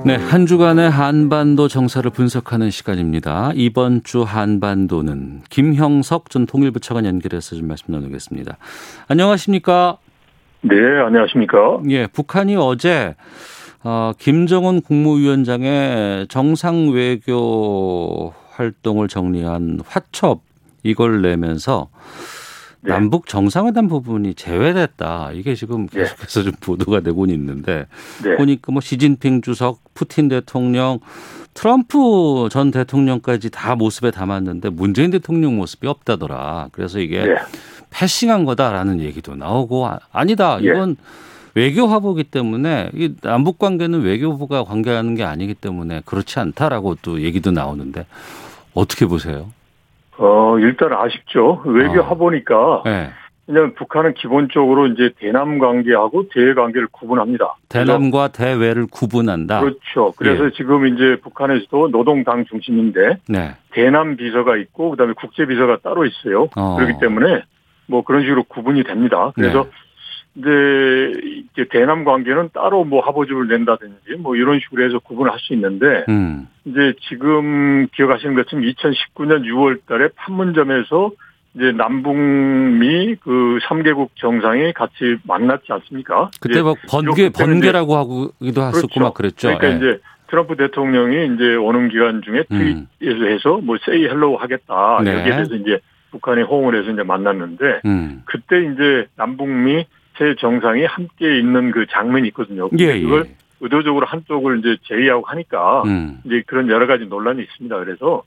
네, 0.04 0.16
한 0.16 0.46
주간의 0.46 0.90
한반도 0.90 1.68
정사를 1.68 2.10
분석하는 2.10 2.70
시간입니다. 2.70 3.52
이번 3.54 4.02
주 4.02 4.22
한반도는 4.22 5.42
김형석 5.48 6.28
전 6.28 6.44
통일부 6.44 6.80
차관 6.80 7.04
연결해서 7.04 7.54
좀 7.54 7.68
말씀 7.68 7.86
나누겠습니다. 7.88 8.56
안녕하십니까? 9.06 9.98
네, 10.62 10.74
안녕하십니까? 11.06 11.82
예, 11.90 12.08
북한이 12.08 12.56
어제 12.56 13.14
어, 13.84 14.12
김정은 14.18 14.80
국무위원장의 14.80 16.28
정상 16.28 16.90
외교 16.90 18.32
활동을 18.50 19.08
정리한 19.08 19.80
화첩 19.86 20.40
이걸 20.82 21.22
내면서 21.22 21.88
네. 22.80 22.90
남북 22.90 23.28
정상회담 23.28 23.88
부분이 23.88 24.34
제외됐다. 24.34 25.30
이게 25.32 25.54
지금 25.54 25.86
네. 25.88 26.00
계속해서 26.00 26.40
네. 26.40 26.44
좀 26.44 26.52
보도가 26.60 27.00
되고 27.00 27.24
있는데 27.26 27.86
네. 28.24 28.36
보니까 28.36 28.72
뭐 28.72 28.80
시진핑 28.80 29.42
주석, 29.42 29.80
푸틴 29.94 30.28
대통령, 30.28 30.98
트럼프 31.54 32.48
전 32.50 32.70
대통령까지 32.70 33.50
다 33.50 33.76
모습에 33.76 34.10
담았는데 34.10 34.70
문재인 34.70 35.10
대통령 35.10 35.56
모습이 35.56 35.86
없다더라. 35.86 36.70
그래서 36.72 36.98
이게 36.98 37.24
네. 37.24 37.34
패싱한 37.90 38.44
거다라는 38.44 39.00
얘기도 39.00 39.36
나오고 39.36 39.88
아, 40.10 40.24
니다 40.24 40.58
예. 40.62 40.68
이건 40.68 40.96
외교 41.54 41.86
화보기 41.86 42.24
때문에 42.24 42.90
이 42.94 43.14
남북 43.22 43.58
관계는 43.58 44.02
외교부가 44.02 44.64
관계하는 44.64 45.14
게 45.14 45.24
아니기 45.24 45.54
때문에 45.54 46.02
그렇지 46.04 46.38
않다라고 46.38 46.96
또 47.02 47.20
얘기도 47.20 47.50
나오는데 47.50 48.06
어떻게 48.74 49.06
보세요? 49.06 49.50
어, 50.18 50.58
일단 50.58 50.92
아쉽죠. 50.92 51.62
외교 51.64 52.00
어. 52.00 52.04
화보니까. 52.04 52.82
네. 52.84 53.10
왜냐하면 53.48 53.74
북한은 53.74 54.14
기본적으로 54.14 54.86
이제 54.86 55.10
대남 55.18 55.58
관계하고 55.58 56.28
대외 56.32 56.54
관계를 56.54 56.86
구분합니다. 56.92 57.56
대남과 57.68 58.28
대외를 58.28 58.86
구분한다. 58.86 59.60
그렇죠. 59.60 60.12
그래서 60.16 60.46
예. 60.46 60.50
지금 60.52 60.86
이제 60.86 61.16
북한에서도 61.22 61.90
노동당 61.90 62.44
중심인데 62.44 63.18
네. 63.28 63.56
대남 63.72 64.16
비서가 64.16 64.56
있고 64.56 64.90
그다음에 64.90 65.12
국제 65.16 65.44
비서가 65.44 65.78
따로 65.82 66.06
있어요. 66.06 66.48
어. 66.56 66.76
그렇기 66.76 67.00
때문에 67.00 67.42
뭐 67.86 68.02
그런 68.04 68.22
식으로 68.22 68.44
구분이 68.44 68.84
됩니다. 68.84 69.32
그래서 69.34 69.64
네. 69.64 69.70
이제, 70.34 71.12
이제 71.52 71.66
대남 71.70 72.04
관계는 72.04 72.50
따로 72.54 72.84
뭐 72.84 73.00
합의집을 73.04 73.48
낸다든지 73.48 74.16
뭐 74.18 74.34
이런 74.36 74.60
식으로 74.60 74.84
해서 74.84 74.98
구분을 74.98 75.30
할 75.30 75.38
수 75.42 75.52
있는데 75.54 76.04
음. 76.08 76.48
이제 76.64 76.94
지금 77.08 77.86
기억하시는 77.94 78.34
것처럼 78.34 78.64
2019년 78.64 79.42
6월 79.44 79.80
달에 79.86 80.08
판문점에서 80.16 81.10
이제 81.54 81.72
남북미 81.72 83.16
그 83.16 83.58
3개국 83.64 84.10
정상이 84.14 84.72
같이 84.72 85.16
만났지 85.24 85.66
않습니까? 85.72 86.30
그때 86.40 86.62
막 86.62 86.76
번개, 86.88 87.28
번개라고 87.30 87.96
하기도 87.96 88.62
했었고 88.62 88.88
그렇죠. 88.88 89.00
막 89.00 89.14
그랬죠. 89.14 89.48
그러니까 89.58 89.68
예. 89.68 89.76
이제 89.76 90.00
트럼프 90.28 90.56
대통령이 90.56 91.34
이제 91.34 91.56
오는 91.56 91.88
기간 91.90 92.22
중에 92.22 92.44
음. 92.52 92.86
트윗에서 93.00 93.24
해서 93.26 93.60
뭐 93.62 93.76
say 93.84 94.04
hello 94.04 94.36
하겠다. 94.36 95.00
네. 95.04 95.12
여기에 95.12 95.32
대해서 95.32 95.54
이제 95.56 95.78
북한이 96.10 96.42
호응을 96.42 96.78
해서 96.80 96.90
이제 96.90 97.02
만났는데 97.02 97.80
음. 97.84 98.22
그때 98.24 98.60
이제 98.60 99.06
남북미 99.16 99.84
세 100.18 100.34
정상이 100.38 100.84
함께 100.84 101.38
있는 101.38 101.70
그 101.70 101.86
장면이 101.90 102.28
있거든요. 102.28 102.68
예, 102.78 103.00
그걸 103.00 103.24
예. 103.26 103.34
의도적으로 103.60 104.06
한쪽을 104.06 104.58
이제 104.58 104.76
제외하고 104.84 105.24
하니까 105.26 105.82
음. 105.84 106.20
이제 106.24 106.42
그런 106.46 106.68
여러 106.68 106.86
가지 106.86 107.06
논란이 107.06 107.42
있습니다. 107.42 107.78
그래서 107.78 108.22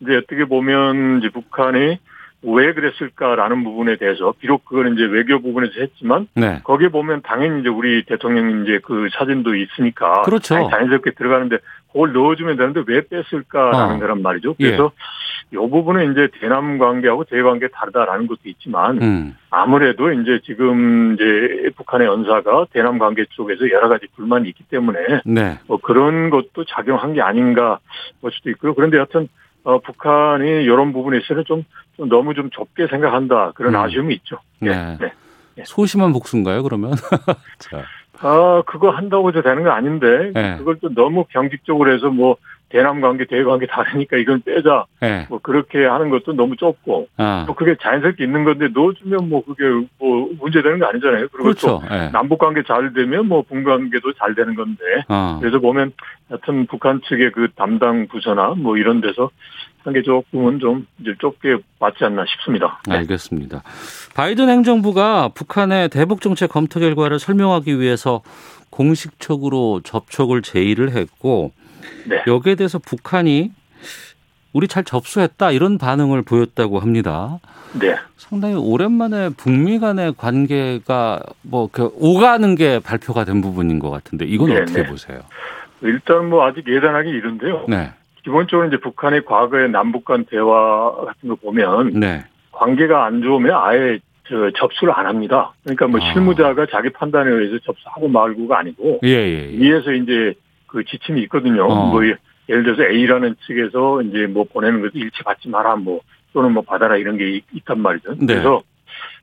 이제 0.00 0.16
어떻게 0.16 0.44
보면 0.44 1.18
이제 1.18 1.28
북한이 1.28 1.98
왜 2.42 2.72
그랬을까라는 2.72 3.64
부분에 3.64 3.96
대해서 3.96 4.32
비록 4.38 4.64
그거는 4.64 4.94
이제 4.94 5.04
외교 5.04 5.40
부분에서 5.40 5.72
했지만 5.80 6.28
네. 6.34 6.60
거기에 6.62 6.88
보면 6.88 7.22
당연히 7.22 7.60
이제 7.60 7.68
우리 7.68 8.04
대통령 8.04 8.62
이제 8.62 8.78
그 8.82 9.08
사진도 9.12 9.56
있으니까 9.56 10.22
그렇죠. 10.22 10.54
자연스럽게 10.70 11.12
들어가는데 11.12 11.58
그걸 11.88 12.12
넣어주면 12.12 12.56
되는데 12.56 12.82
왜 12.86 13.02
뺐을까라는 13.08 13.96
어. 13.96 13.98
거란 13.98 14.22
말이죠. 14.22 14.54
그래서 14.54 14.92
예. 14.94 14.98
이 15.50 15.56
부분은 15.56 16.12
이제 16.12 16.28
대남 16.40 16.78
관계하고 16.78 17.24
대관계 17.24 17.68
다르다라는 17.68 18.26
것도 18.26 18.40
있지만 18.44 19.00
음. 19.02 19.36
아무래도 19.50 20.12
이제 20.12 20.40
지금 20.44 21.14
이제 21.14 21.70
북한의 21.76 22.06
연사가 22.06 22.66
대남 22.72 22.98
관계 22.98 23.24
쪽에서 23.30 23.70
여러 23.70 23.88
가지 23.88 24.06
불만이 24.14 24.48
있기 24.50 24.64
때문에 24.64 24.98
네. 25.24 25.58
뭐 25.66 25.78
그런 25.78 26.30
것도 26.30 26.64
작용한 26.68 27.14
게 27.14 27.22
아닌가 27.22 27.78
볼 28.20 28.30
수도 28.32 28.50
있고요. 28.50 28.74
그런데 28.74 28.98
여하튼 28.98 29.28
어, 29.64 29.78
북한이 29.80 30.46
이런 30.64 30.92
부분에 30.92 31.18
있어서 31.18 31.42
좀, 31.42 31.64
좀 31.96 32.08
너무 32.08 32.34
좀 32.34 32.50
좁게 32.50 32.86
생각한다 32.86 33.52
그런 33.54 33.74
음. 33.74 33.80
아쉬움이 33.80 34.14
있죠. 34.16 34.38
네. 34.60 34.96
네. 34.98 35.12
네. 35.56 35.64
소심한 35.66 36.12
복수인가요, 36.12 36.62
그러면? 36.62 36.92
자. 37.58 37.82
아, 38.20 38.62
그거 38.66 38.90
한다고 38.90 39.30
저 39.32 39.42
되는 39.42 39.62
거 39.62 39.70
아닌데, 39.70 40.30
네. 40.34 40.56
그걸 40.58 40.76
또 40.80 40.88
너무 40.92 41.24
병직적으로 41.28 41.92
해서 41.92 42.10
뭐, 42.10 42.36
대남 42.70 43.00
관계, 43.00 43.24
대외 43.24 43.44
관계 43.44 43.66
다르니까 43.66 44.18
이건 44.18 44.42
빼자. 44.42 44.84
네. 45.00 45.26
뭐, 45.28 45.38
그렇게 45.42 45.86
하는 45.86 46.10
것도 46.10 46.34
너무 46.34 46.56
좁고, 46.56 47.08
아. 47.16 47.44
또 47.46 47.54
그게 47.54 47.76
자연스럽게 47.80 48.24
있는 48.24 48.44
건데, 48.44 48.68
넣어주면 48.74 49.28
뭐, 49.28 49.42
그게 49.44 49.64
뭐, 49.98 50.30
문제되는 50.38 50.78
거 50.78 50.86
아니잖아요. 50.86 51.28
그리고 51.28 51.44
그렇죠. 51.44 51.80
또, 51.80 51.82
네. 51.88 52.10
남북 52.10 52.38
관계 52.38 52.62
잘 52.62 52.92
되면 52.92 53.26
뭐, 53.26 53.42
북 53.42 53.64
관계도 53.64 54.12
잘 54.14 54.34
되는 54.34 54.54
건데, 54.54 54.82
아. 55.08 55.38
그래서 55.40 55.58
보면, 55.60 55.92
하여튼 56.28 56.66
북한 56.66 57.00
측의 57.08 57.32
그 57.32 57.48
담당 57.56 58.06
부서나 58.06 58.54
뭐, 58.56 58.76
이런 58.76 59.00
데서 59.00 59.30
한게 59.82 60.02
조금은 60.02 60.58
좀 60.60 60.86
이제 61.00 61.14
좁게 61.18 61.56
맞지 61.78 62.04
않나 62.04 62.26
싶습니다. 62.26 62.82
네. 62.86 62.96
알겠습니다. 62.96 63.62
바이든 64.14 64.50
행정부가 64.50 65.28
북한의 65.28 65.88
대북 65.88 66.20
정책 66.20 66.50
검토 66.50 66.80
결과를 66.80 67.18
설명하기 67.18 67.80
위해서 67.80 68.20
공식적으로 68.68 69.80
접촉을 69.82 70.42
제의를 70.42 70.90
했고 70.90 71.52
네. 72.06 72.22
여기에 72.26 72.54
대해서 72.56 72.78
북한이 72.78 73.52
우리 74.52 74.66
잘 74.66 74.84
접수했다 74.84 75.50
이런 75.52 75.78
반응을 75.78 76.22
보였다고 76.22 76.78
합니다. 76.80 77.38
네. 77.78 77.96
상당히 78.16 78.54
오랜만에 78.56 79.30
북미 79.36 79.78
간의 79.78 80.14
관계가 80.16 81.20
뭐그 81.42 81.92
오가는 81.94 82.54
게 82.54 82.78
발표가 82.78 83.24
된 83.24 83.40
부분인 83.40 83.78
것 83.78 83.90
같은데 83.90 84.24
이건 84.24 84.48
네네. 84.48 84.60
어떻게 84.62 84.82
네. 84.82 84.88
보세요? 84.88 85.20
일단 85.82 86.28
뭐 86.28 86.46
아직 86.46 86.66
예단하기 86.66 87.08
이른데요. 87.08 87.66
네. 87.68 87.90
기본적으로 88.24 88.68
이제 88.68 88.78
북한의 88.78 89.24
과거의 89.24 89.70
남북 89.70 90.04
간 90.04 90.24
대화 90.24 90.92
같은 91.06 91.28
거 91.28 91.34
보면 91.36 92.00
네. 92.00 92.24
관계가 92.52 93.04
안 93.04 93.22
좋으면 93.22 93.54
아예 93.54 93.98
저 94.28 94.50
접수를 94.58 94.92
안 94.94 95.06
합니다. 95.06 95.52
그러니까 95.62 95.86
뭐 95.86 96.00
아. 96.02 96.12
실무자가 96.12 96.66
자기 96.70 96.90
판단에 96.90 97.30
의해서 97.30 97.58
접수하고 97.64 98.08
말고가 98.08 98.58
아니고 98.58 99.00
예, 99.04 99.08
예, 99.08 99.52
예. 99.52 99.58
위에서 99.58 99.92
이제 99.92 100.34
그 100.68 100.84
지침이 100.84 101.20
있거든요. 101.22 101.64
어. 101.64 101.90
뭐 101.90 102.02
예를 102.48 102.62
들어서 102.62 102.84
A라는 102.84 103.34
측에서 103.46 104.02
이제 104.02 104.26
뭐 104.26 104.44
보내는 104.44 104.80
것도 104.82 104.92
일치 104.94 105.24
받지 105.24 105.48
마라 105.48 105.76
뭐 105.76 106.00
또는 106.32 106.52
뭐 106.52 106.62
받아라 106.62 106.96
이런 106.96 107.16
게 107.16 107.28
있, 107.52 107.64
단 107.64 107.80
말이죠. 107.80 108.14
네. 108.20 108.26
그래서 108.26 108.62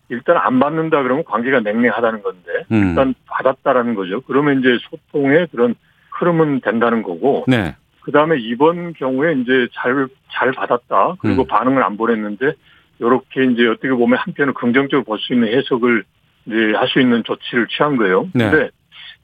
일단 0.09 0.37
안 0.37 0.59
받는다 0.59 1.01
그러면 1.01 1.23
관계가 1.23 1.61
냉랭하다는 1.61 2.21
건데 2.21 2.65
음. 2.71 2.89
일단 2.89 3.15
받았다라는 3.27 3.95
거죠. 3.95 4.21
그러면 4.21 4.59
이제 4.59 4.77
소통의 4.89 5.47
그런 5.51 5.75
흐름은 6.19 6.61
된다는 6.61 7.01
거고. 7.03 7.45
네. 7.47 7.75
그 8.01 8.11
다음에 8.11 8.37
이번 8.37 8.93
경우에 8.93 9.33
이제 9.33 9.67
잘, 9.73 10.07
잘 10.31 10.51
받았다. 10.51 11.15
그리고 11.19 11.41
음. 11.41 11.47
반응을 11.47 11.83
안 11.83 11.97
보냈는데, 11.97 12.53
요렇게 13.01 13.45
이제 13.45 13.65
어떻게 13.67 13.89
보면 13.89 14.19
한편은 14.19 14.53
긍정적으로 14.53 15.03
볼 15.03 15.17
수 15.17 15.33
있는 15.33 15.47
해석을 15.47 16.03
이제 16.45 16.73
할 16.75 16.87
수 16.87 16.99
있는 17.01 17.23
조치를 17.23 17.67
취한 17.67 17.97
거예요. 17.97 18.29
네. 18.33 18.51
근데 18.51 18.69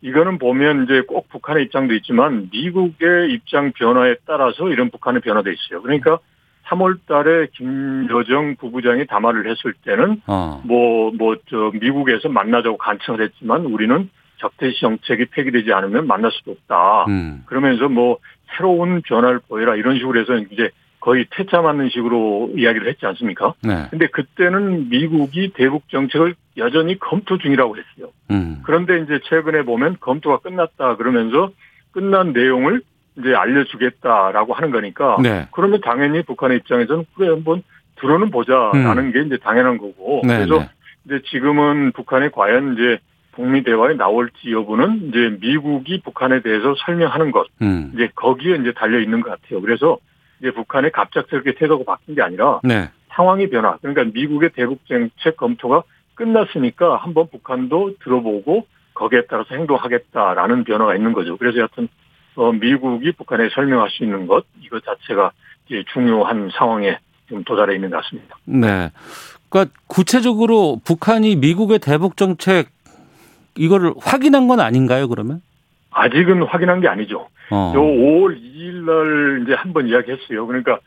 이거는 0.01 0.39
보면 0.39 0.83
이제 0.83 1.01
꼭 1.01 1.29
북한의 1.29 1.65
입장도 1.65 1.93
있지만 1.95 2.49
미국의 2.51 3.31
입장 3.33 3.71
변화에 3.71 4.15
따라서 4.25 4.69
이런 4.69 4.89
북한의 4.89 5.21
변화도 5.21 5.51
있어요. 5.51 5.81
그러니까 5.81 6.19
3월 6.65 6.99
달에 7.07 7.47
김여정 7.53 8.55
부부장이 8.55 9.05
담화를 9.05 9.49
했을 9.49 9.73
때는 9.83 10.21
어. 10.27 10.61
뭐, 10.65 11.11
뭐, 11.17 11.35
저, 11.49 11.71
미국에서 11.79 12.29
만나자고 12.29 12.77
간청을 12.77 13.21
했지만 13.21 13.65
우리는 13.65 14.09
적대시 14.37 14.79
정책이 14.81 15.25
폐기되지 15.25 15.71
않으면 15.71 16.07
만날 16.07 16.31
수도 16.31 16.51
없다. 16.51 17.05
음. 17.09 17.43
그러면서 17.45 17.87
뭐 17.89 18.17
새로운 18.55 19.01
변화를 19.01 19.39
보여라 19.47 19.75
이런 19.75 19.97
식으로 19.97 20.19
해서 20.19 20.35
이제 20.51 20.71
거의 20.99 21.25
퇴짜 21.31 21.61
맞는 21.61 21.89
식으로 21.89 22.51
이야기를 22.55 22.87
했지 22.87 23.05
않습니까? 23.05 23.53
네. 23.63 23.87
근데 23.89 24.07
그때는 24.07 24.89
미국이 24.89 25.51
대북 25.53 25.89
정책을 25.89 26.35
여전히 26.57 26.99
검토 26.99 27.37
중이라고 27.37 27.77
했어요. 27.77 28.11
음. 28.31 28.61
그런데 28.63 28.99
이제 28.99 29.19
최근에 29.23 29.63
보면 29.63 29.97
검토가 29.99 30.39
끝났다 30.39 30.97
그러면서 30.97 31.51
끝난 31.91 32.33
내용을 32.33 32.81
이제 33.17 33.33
알려주겠다라고 33.33 34.53
하는 34.53 34.71
거니까 34.71 35.17
네. 35.21 35.47
그러면 35.51 35.81
당연히 35.81 36.23
북한의 36.23 36.57
입장에서는 36.59 37.05
그래 37.15 37.29
한번 37.29 37.63
들어는 37.99 38.31
보자라는 38.31 39.03
음. 39.05 39.11
게 39.11 39.21
이제 39.21 39.37
당연한 39.37 39.77
거고 39.77 40.21
네, 40.25 40.37
그래서 40.37 40.59
네. 40.59 40.69
이제 41.05 41.21
지금은 41.29 41.91
북한이 41.91 42.31
과연 42.31 42.73
이제 42.73 42.99
북미 43.33 43.63
대화에 43.63 43.95
나올지 43.95 44.51
여부는 44.51 45.09
이제 45.09 45.37
미국이 45.39 46.01
북한에 46.01 46.41
대해서 46.41 46.75
설명하는 46.85 47.31
것 47.31 47.47
음. 47.61 47.91
이제 47.93 48.09
거기에 48.15 48.55
이제 48.55 48.73
달려 48.73 48.99
있는 48.99 49.21
것 49.21 49.29
같아요. 49.29 49.61
그래서 49.61 49.97
이제 50.39 50.51
북한의 50.51 50.91
갑작스럽게 50.91 51.55
태도가 51.55 51.83
바뀐 51.85 52.15
게 52.15 52.21
아니라 52.21 52.59
네. 52.63 52.89
상황이 53.09 53.49
변화. 53.49 53.77
그러니까 53.77 54.05
미국의 54.13 54.51
대북 54.53 54.85
정책 54.87 55.37
검토가 55.37 55.83
끝났으니까 56.25 56.97
한번 56.97 57.27
북한도 57.31 57.95
들어보고 58.03 58.67
거기에 58.93 59.23
따라서 59.27 59.55
행동하겠다라는 59.55 60.63
변화가 60.65 60.95
있는 60.95 61.13
거죠. 61.13 61.35
그래서 61.37 61.57
여하튼 61.57 61.87
어, 62.35 62.51
미국이 62.51 63.11
북한에 63.13 63.49
설명할 63.49 63.89
수 63.89 64.03
있는 64.03 64.27
것 64.27 64.45
이것 64.61 64.83
자체가 64.85 65.31
이제 65.65 65.83
중요한 65.93 66.49
상황에 66.53 66.99
좀 67.27 67.43
도달해 67.43 67.75
있는 67.75 67.89
것 67.89 68.03
같습니다. 68.03 68.35
네. 68.45 68.91
그러니까 69.49 69.73
구체적으로 69.87 70.79
북한이 70.85 71.37
미국의 71.37 71.79
대북 71.79 72.17
정책 72.17 72.69
이거를 73.57 73.93
확인한 73.99 74.47
건 74.47 74.59
아닌가요, 74.59 75.07
그러면? 75.09 75.41
아직은 75.91 76.43
확인한 76.43 76.79
게 76.81 76.87
아니죠. 76.87 77.27
어. 77.49 77.73
요 77.75 77.81
5월 77.81 78.37
2일 78.39 78.85
날 78.85 79.41
이제 79.43 79.53
한 79.55 79.73
번 79.73 79.87
이야기했어요. 79.87 80.45
그러니까 80.47 80.79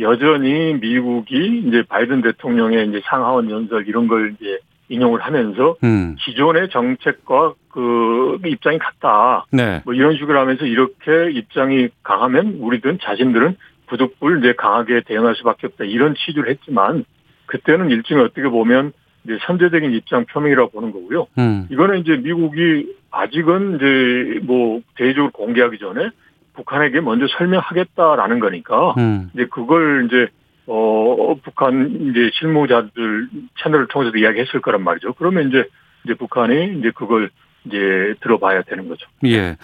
여전히 0.00 0.74
미국이 0.74 1.62
이제 1.66 1.82
바이든 1.88 2.22
대통령의 2.22 2.88
이제 2.88 3.00
상하원 3.04 3.50
연설 3.50 3.86
이런 3.86 4.08
걸 4.08 4.34
이제 4.40 4.58
인용을 4.88 5.20
하면서 5.20 5.76
음. 5.84 6.16
기존의 6.18 6.70
정책과 6.70 7.54
그 7.68 8.38
입장이 8.44 8.78
같다. 8.78 9.46
네. 9.50 9.82
뭐 9.84 9.94
이런 9.94 10.16
식으로 10.16 10.38
하면서 10.38 10.64
이렇게 10.64 11.30
입장이 11.32 11.88
강하면 12.02 12.58
우리들은 12.60 12.98
자신들은 13.02 13.56
부득불 13.86 14.38
이제 14.38 14.54
강하게 14.56 15.02
대응할 15.06 15.34
수밖에 15.36 15.66
없다. 15.68 15.84
이런 15.84 16.14
취지를 16.14 16.48
했지만 16.50 17.04
그때는 17.46 17.90
일종의 17.90 18.24
어떻게 18.24 18.48
보면 18.48 18.92
이제 19.24 19.38
선제적인 19.46 19.92
입장 19.92 20.24
표명이라고 20.26 20.70
보는 20.70 20.92
거고요. 20.92 21.26
음. 21.38 21.66
이거는 21.70 21.98
이제 21.98 22.16
미국이 22.16 22.94
아직은 23.10 23.76
이제 23.76 24.40
뭐 24.44 24.80
대외적으로 24.96 25.30
공개하기 25.32 25.78
전에 25.78 26.10
북한에게 26.54 27.00
먼저 27.00 27.26
설명하겠다라는 27.36 28.40
거니까 28.40 28.94
음. 28.98 29.30
이제 29.34 29.46
그걸 29.50 30.06
이제 30.06 30.28
어 30.66 31.36
북한 31.42 32.10
이제 32.10 32.30
실무자들 32.34 33.28
채널을 33.62 33.86
통해서 33.88 34.16
이야기했을 34.16 34.60
거란 34.60 34.82
말이죠. 34.82 35.14
그러면 35.14 35.48
이제 35.48 35.64
이제 36.04 36.14
북한이 36.14 36.78
이제 36.78 36.90
그걸 36.94 37.30
이제 37.64 38.14
들어봐야 38.20 38.62
되는 38.62 38.88
거죠. 38.88 39.06
예. 39.24 39.40
네. 39.40 39.56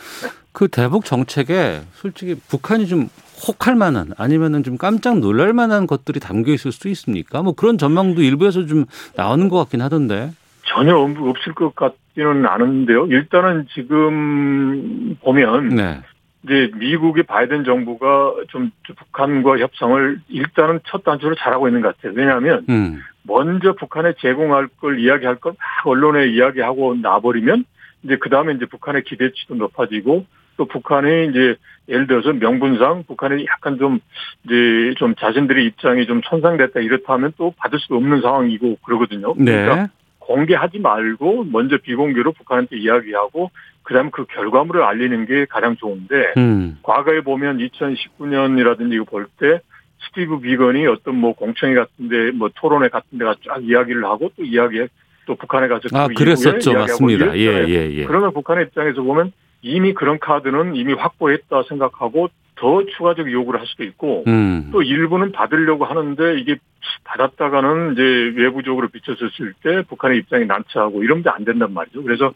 그 0.53 0.69
대북 0.69 1.05
정책에 1.05 1.81
솔직히 1.93 2.35
북한이 2.49 2.87
좀 2.87 3.09
혹할 3.49 3.75
만한 3.75 4.11
아니면은 4.19 4.63
좀 4.63 4.77
깜짝 4.77 5.19
놀랄 5.19 5.53
만한 5.53 5.87
것들이 5.87 6.21
담겨 6.21 6.53
있을 6.53 6.73
수 6.73 6.89
있습니까? 6.89 7.43
뭐 7.43 7.55
그런 7.55 7.79
전망도 7.79 8.23
일부에서 8.23 8.67
좀 8.67 8.85
나오는 9.17 9.49
것 9.49 9.59
같긴 9.59 9.81
하던데. 9.81 10.31
전혀 10.65 10.97
없을 10.97 11.55
것 11.55 11.75
같지는 11.75 12.47
않은데요. 12.47 13.07
일단은 13.07 13.67
지금 13.75 15.17
보면 15.23 15.71
네. 15.71 16.01
이제 16.45 16.71
미국의 16.75 17.25
바이든 17.25 17.65
정부가 17.65 18.35
좀 18.49 18.71
북한과 18.97 19.59
협상을 19.59 20.21
일단은 20.29 20.81
첫 20.85 21.05
단추로 21.05 21.37
잘하고 21.37 21.69
있는 21.69 21.83
것 21.83 21.97
같아요. 21.97 22.13
왜냐하면 22.17 22.67
음. 22.69 23.01
먼저 23.23 23.75
북한에 23.75 24.15
제공할 24.19 24.69
걸 24.81 24.99
이야기할 24.99 25.37
걸 25.37 25.53
막 25.53 25.87
언론에 25.87 26.29
이야기하고 26.29 26.97
나버리면 26.97 27.65
이제 28.03 28.17
그 28.21 28.29
다음에 28.31 28.55
이제 28.55 28.67
북한의 28.67 29.05
기대치도 29.05 29.55
높아지고 29.55 30.27
또 30.57 30.65
북한이 30.67 31.29
이제 31.31 31.57
예를 31.89 32.07
들어서 32.07 32.33
명분상 32.33 33.05
북한이 33.07 33.47
약간 33.47 33.79
좀 33.79 34.01
이제 34.45 34.95
좀 34.99 35.15
자신들의 35.15 35.65
입장이 35.67 36.07
좀 36.07 36.21
손상됐다 36.25 36.81
이렇다면 36.81 37.33
또 37.37 37.55
받을 37.57 37.79
수 37.79 37.95
없는 37.95 38.21
상황이고 38.21 38.79
그러거든요. 38.85 39.35
네. 39.37 39.53
그러니까 39.53 39.89
공개하지 40.27 40.79
말고 40.79 41.45
먼저 41.45 41.77
비공개로 41.79 42.33
북한한테 42.33 42.77
이야기하고 42.79 43.51
그다음 43.83 44.11
그 44.11 44.25
결과물을 44.27 44.83
알리는 44.83 45.27
게 45.27 45.45
가장 45.47 45.77
좋은데 45.77 46.35
음. 46.37 46.79
과거에 46.83 47.21
보면 47.21 47.59
2019년이라든지 47.59 48.95
이거 48.95 49.05
볼 49.05 49.27
때 49.39 49.61
스티브 50.09 50.41
비건이 50.41 50.87
어떤 50.89 51.17
뭐 51.17 51.33
공청회 51.33 51.75
같은데 51.75 52.33
뭐 52.33 52.51
토론회 52.55 52.89
같은데 52.89 53.25
가쫙 53.25 53.63
이야기를 53.63 54.05
하고 54.05 54.31
또 54.37 54.43
이야기 54.45 54.85
또 55.27 55.37
북한에 55.37 55.69
가서 55.69 55.83
아 55.95 56.09
그 56.09 56.15
그랬었죠 56.15 56.73
맞습니다 56.73 57.37
예예예 57.37 57.69
예, 57.69 57.91
예. 57.99 58.05
그러면 58.05 58.33
북한의 58.33 58.67
입장에서 58.67 59.03
보면 59.03 59.33
이미 59.63 59.95
그런 59.95 60.19
카드는 60.19 60.75
이미 60.75 60.93
확보했다 60.93 61.63
생각하고 61.69 62.29
더 62.63 62.87
추가적 62.97 63.31
요구를 63.31 63.59
할 63.59 63.67
수도 63.67 63.83
있고 63.83 64.23
음. 64.29 64.69
또 64.71 64.83
일부는 64.83 65.33
받으려고 65.33 65.85
하는데 65.85 66.39
이게 66.39 66.55
받았다가는 67.03 67.93
이제 67.93 68.03
외부적으로 68.41 68.87
비춰졌을 68.87 69.53
때 69.65 69.83
북한의 69.83 70.19
입장이 70.19 70.47
난처하고 70.47 71.03
이러면 71.03 71.25
안 71.27 71.45
된단 71.45 71.75
말이죠. 71.75 72.05
그래서 72.05 72.33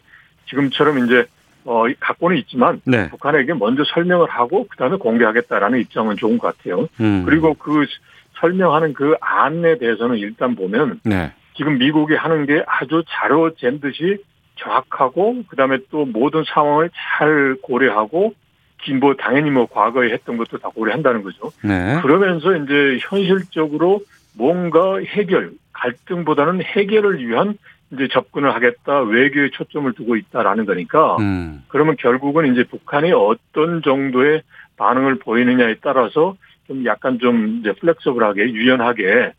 지금처럼 0.49 1.05
이제 1.05 1.25
어 1.63 1.85
갖고는 1.97 2.35
있지만 2.39 2.81
네. 2.85 3.09
북한에게 3.09 3.53
먼저 3.53 3.85
설명을 3.85 4.29
하고 4.29 4.67
그다음에 4.67 4.97
공개하겠다라는 4.97 5.79
입장은 5.79 6.17
좋은 6.17 6.37
것 6.37 6.57
같아요. 6.57 6.89
음. 6.99 7.23
그리고 7.25 7.53
그 7.53 7.85
설명하는 8.41 8.93
그 8.93 9.15
안에 9.21 9.77
대해서는 9.77 10.17
일단 10.17 10.55
보면 10.55 10.99
네. 11.05 11.31
지금 11.55 11.77
미국이 11.77 12.15
하는 12.15 12.45
게 12.45 12.63
아주 12.67 13.01
자로잰 13.07 13.79
듯이 13.79 14.17
정확하고 14.57 15.43
그다음에 15.47 15.77
또 15.89 16.03
모든 16.03 16.43
상황을 16.53 16.89
잘 16.93 17.55
고려하고 17.61 18.33
뭐 18.99 19.15
당연히 19.15 19.49
뭐 19.49 19.65
과거에 19.65 20.11
했던 20.11 20.37
것도 20.37 20.57
다 20.59 20.69
고려한다는 20.69 21.23
거죠. 21.23 21.51
네. 21.63 21.99
그러면서 22.01 22.55
이제 22.55 22.99
현실적으로 23.01 24.01
뭔가 24.33 24.99
해결 24.99 25.51
갈등보다는 25.73 26.61
해결을 26.63 27.25
위한 27.25 27.57
이제 27.91 28.07
접근을 28.11 28.53
하겠다 28.53 29.01
외교에 29.01 29.49
초점을 29.51 29.91
두고 29.93 30.15
있다라는 30.15 30.65
거니까 30.65 31.15
음. 31.17 31.63
그러면 31.67 31.95
결국은 31.97 32.51
이제 32.51 32.63
북한이 32.63 33.11
어떤 33.13 33.81
정도의 33.81 34.41
반응을 34.75 35.19
보이느냐에 35.19 35.75
따라서 35.81 36.35
좀 36.67 36.85
약간 36.85 37.17
좀 37.19 37.59
이제 37.59 37.71
플렉서블하게 37.73 38.51
유연하게 38.51 39.33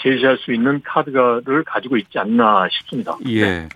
제시할 0.00 0.38
수 0.38 0.52
있는 0.52 0.80
카드를 0.84 1.64
가지고 1.64 1.96
있지 1.96 2.18
않나 2.18 2.68
싶습니다. 2.70 3.16
예. 3.26 3.40
네. 3.42 3.68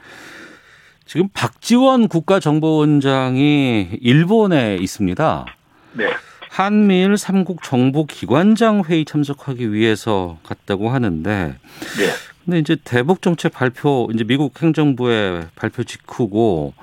지금 1.07 1.29
박지원 1.33 2.09
국가정보원장이 2.09 3.90
일본에 4.03 4.77
있습니다. 4.77 5.47
네. 5.92 6.09
한미일 6.51 7.16
삼국 7.16 7.62
정보 7.62 8.07
기관장 8.07 8.83
회의 8.88 9.05
참석하기 9.05 9.73
위해서 9.73 10.38
갔다고 10.42 10.90
하는데 10.90 11.55
네. 11.99 12.09
근데 12.45 12.59
이제 12.59 12.77
대북 12.83 13.23
정책 13.23 13.53
발표 13.53 14.09
이제 14.12 14.25
미국 14.25 14.61
행정부의 14.61 15.47
발표 15.55 15.85
직후고 15.85 16.75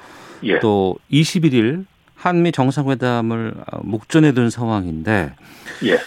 예. 0.43 0.59
또 0.59 0.97
21일 1.12 1.86
한미 2.15 2.51
정상회담을 2.51 3.55
목전에 3.81 4.33
둔 4.33 4.49
상황인데 4.49 5.33
예. 5.86 5.99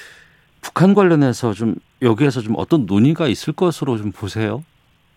북한 0.61 0.94
관련해서 0.94 1.52
좀 1.52 1.74
여기에서 2.02 2.40
좀 2.40 2.55
어떤 2.57 2.87
논의가 2.87 3.29
있을 3.29 3.52
것으로 3.52 3.98
좀 3.98 4.12
보세요. 4.12 4.62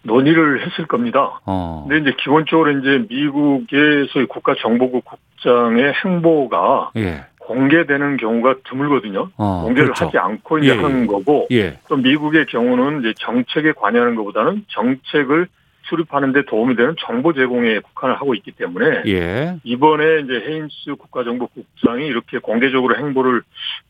논의를 0.04 0.66
했을 0.66 0.86
겁니다. 0.86 1.40
어. 1.46 1.86
근데 1.88 2.02
이제 2.10 2.18
기본적으로 2.20 2.72
이제 2.72 3.06
미국의 3.10 4.08
국가정보국 4.30 5.04
국장의 5.06 5.94
행보가 6.04 6.92
예. 6.98 7.26
공개되는 7.40 8.18
경우가 8.18 8.56
드물거든요. 8.70 9.30
어, 9.38 9.62
공개를 9.64 9.92
그렇죠. 9.92 10.06
하지 10.06 10.18
않고 10.18 10.60
이제 10.60 10.70
예, 10.70 10.80
하는 10.80 11.08
거고 11.08 11.48
예. 11.52 11.80
또 11.90 11.98
미국의 11.98 12.46
경우는 12.46 13.00
이제 13.00 13.14
정책에 13.18 13.72
관여하는 13.74 14.16
것보다는 14.16 14.66
정책을 14.68 15.48
수립하는 15.90 16.32
데 16.32 16.44
도움이 16.44 16.76
되는 16.76 16.94
정보 17.00 17.34
제공에 17.34 17.80
국한을 17.80 18.16
하고 18.16 18.36
있기 18.36 18.52
때문에 18.52 19.02
예. 19.08 19.56
이번에 19.64 20.20
이제 20.20 20.34
헤인스 20.48 20.96
국가정보국장이 21.00 22.06
이렇게 22.06 22.38
공개적으로 22.38 22.96
행보를 22.96 23.42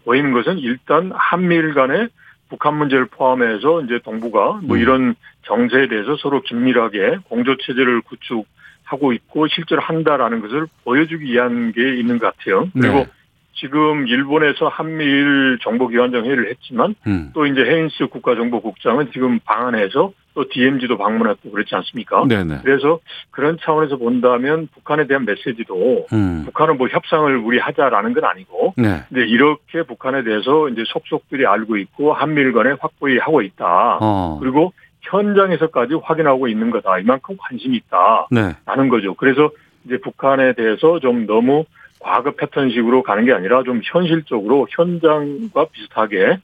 보이는 0.06 0.32
것은 0.32 0.60
일단 0.60 1.12
한미일 1.13 1.74
간의 1.74 2.08
북한 2.50 2.76
문제를 2.78 3.06
포함해서 3.06 3.82
이제 3.84 4.00
동북아 4.04 4.60
뭐 4.64 4.76
음. 4.76 4.82
이런 4.82 5.16
정세에 5.44 5.88
대해서 5.88 6.18
서로 6.18 6.42
긴밀하게 6.42 7.20
공조 7.26 7.56
체제를 7.58 8.02
구축하고 8.02 9.14
있고 9.14 9.48
실제로 9.48 9.82
한다라는 9.82 10.42
것을 10.42 10.68
보여주기 10.84 11.32
위한 11.32 11.72
게 11.72 11.96
있는 11.96 12.18
것 12.18 12.36
같아요. 12.36 12.68
그리고 12.74 13.00
네. 13.00 13.08
지금 13.54 14.08
일본에서 14.08 14.68
한미일 14.68 15.60
정보기관장 15.62 16.26
회의를 16.26 16.50
했지만 16.50 16.96
음. 17.08 17.32
또 17.34 17.46
이제 17.46 17.62
헤인스 17.62 18.08
국가정보국장은 18.08 19.12
지금 19.12 19.40
방한해서 19.40 20.12
또 20.34 20.46
DMZ도 20.50 20.98
방문했고 20.98 21.52
그렇지 21.52 21.76
않습니까? 21.76 22.26
네네. 22.28 22.60
그래서 22.63 23.00
그런 23.32 23.58
차원에서 23.62 23.98
본다면 23.98 24.68
북한에 24.74 25.08
대한 25.08 25.26
메시지도 25.26 26.08
음. 26.13 26.44
북한은 26.46 26.78
뭐 26.78 26.88
협상을 26.88 27.36
우리 27.38 27.60
하자라는 27.60 28.13
건 28.13 28.24
아니고 28.26 28.74
네. 28.78 29.04
근데 29.10 29.28
이렇게 29.28 29.84
북한에 29.84 30.24
대해서 30.24 30.70
이제 30.70 30.84
속속들이 30.88 31.46
알고 31.46 31.78
있고 31.78 32.13
한미일 32.13 32.54
간에 32.54 32.76
확보히 32.80 33.18
하고 33.18 33.42
있다. 33.42 33.98
어. 34.02 34.38
그리고 34.39 34.74
현장에서까지 35.02 35.96
확인하고 36.04 36.48
있는 36.48 36.70
거다. 36.70 37.00
이만큼 37.00 37.36
관심이 37.38 37.78
있다. 37.78 38.28
네. 38.32 38.56
라는 38.65 38.89
거죠. 38.89 39.15
그래서 39.15 39.50
이제 39.86 39.98
북한에 39.98 40.54
대해서 40.54 41.00
좀 41.00 41.26
너무 41.26 41.65
과거 42.00 42.32
패턴식으로 42.32 43.04
가는 43.04 43.26
게 43.26 43.34
아니라 43.34 43.63
좀 43.63 43.82
현실적으로 43.84 44.68
현장과 44.70 45.65
비슷하게 45.72 46.38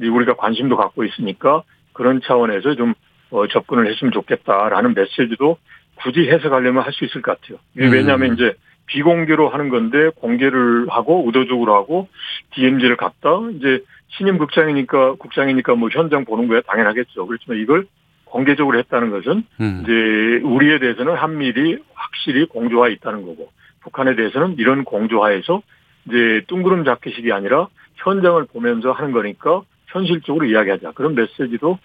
우리가 0.00 0.34
관심도 0.34 0.76
갖고 0.76 1.04
있으니까 1.04 1.62
그런 1.92 2.20
차원에서 2.24 2.74
좀 2.74 2.94
어, 3.32 3.46
접근을 3.48 3.90
했으면 3.90 4.12
좋겠다라는 4.12 4.94
메시지도 4.94 5.56
굳이 5.96 6.28
해석하려면 6.28 6.82
할 6.84 6.92
수 6.92 7.04
있을 7.04 7.22
것 7.22 7.40
같아요. 7.40 7.58
왜냐하면 7.74 8.30
음. 8.30 8.34
이제 8.34 8.54
비공개로 8.86 9.48
하는 9.48 9.68
건데 9.70 10.10
공개를 10.16 10.86
하고 10.90 11.24
의도적으로 11.26 11.74
하고 11.74 12.08
DMZ를 12.54 12.96
갖다 12.96 13.30
이제 13.56 13.82
신임 14.08 14.36
국장이니까 14.36 15.14
국장이니까 15.14 15.74
뭐 15.74 15.88
현장 15.90 16.24
보는 16.24 16.48
거야 16.48 16.60
당연하겠죠. 16.60 17.26
그렇지만 17.26 17.58
이걸 17.58 17.86
공개적으로 18.24 18.78
했다는 18.78 19.10
것은 19.10 19.44
음. 19.60 19.80
이제 19.82 20.46
우리에 20.46 20.78
대해서는 20.78 21.14
한미일이 21.14 21.78
확실히 21.94 22.46
공조화 22.46 22.88
있다는 22.88 23.22
거고 23.22 23.50
북한에 23.80 24.14
대해서는 24.14 24.56
이런 24.58 24.84
공조하에서 24.84 25.62
이제 26.08 26.42
뚱그름 26.48 26.84
잡기식이 26.84 27.32
아니라 27.32 27.68
현장을 27.96 28.44
보면서 28.46 28.92
하는 28.92 29.12
거니까 29.12 29.62
현실적으로 29.86 30.46
이야기하자 30.46 30.92
그런 30.92 31.14
메시지도 31.14 31.78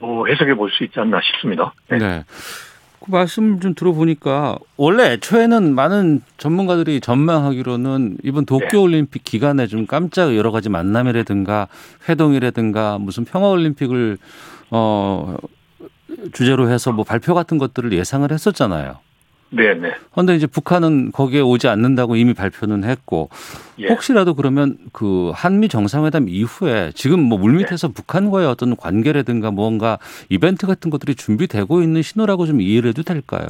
뭐 0.00 0.26
해석해 0.26 0.54
볼 0.54 0.70
수 0.70 0.84
있지 0.84 0.98
않나 1.00 1.20
싶습니다. 1.22 1.74
네. 1.90 1.98
네. 1.98 2.24
그 3.04 3.10
말씀 3.10 3.58
좀 3.58 3.74
들어보니까 3.74 4.56
원래 4.76 5.12
애초에는 5.12 5.74
많은 5.74 6.20
전문가들이 6.36 7.00
전망하기로는 7.00 8.18
이번 8.22 8.46
도쿄올림픽 8.46 9.24
네. 9.24 9.30
기간에 9.30 9.66
좀 9.66 9.86
깜짝 9.86 10.36
여러 10.36 10.52
가지 10.52 10.68
만남이라든가 10.68 11.66
회동이라든가 12.08 12.98
무슨 12.98 13.24
평화올림픽을 13.24 14.18
어 14.70 15.36
주제로 16.32 16.70
해서 16.70 16.92
뭐 16.92 17.04
발표 17.04 17.34
같은 17.34 17.58
것들을 17.58 17.92
예상을 17.92 18.30
했었잖아요. 18.30 18.98
네네. 19.52 19.94
그런데 20.12 20.34
이제 20.34 20.46
북한은 20.46 21.12
거기에 21.12 21.40
오지 21.40 21.68
않는다고 21.68 22.16
이미 22.16 22.32
발표는 22.32 22.84
했고 22.84 23.28
예. 23.78 23.88
혹시라도 23.88 24.34
그러면 24.34 24.78
그 24.92 25.30
한미 25.34 25.68
정상회담 25.68 26.28
이후에 26.28 26.90
지금 26.94 27.20
뭐 27.20 27.38
물밑에서 27.38 27.88
네. 27.88 27.94
북한과의 27.94 28.46
어떤 28.46 28.76
관계라든가 28.76 29.50
뭔가 29.50 29.98
이벤트 30.30 30.66
같은 30.66 30.90
것들이 30.90 31.14
준비되고 31.14 31.82
있는 31.82 32.00
신호라고 32.00 32.46
좀 32.46 32.60
이해를 32.62 32.90
해도 32.90 33.02
될까요? 33.02 33.46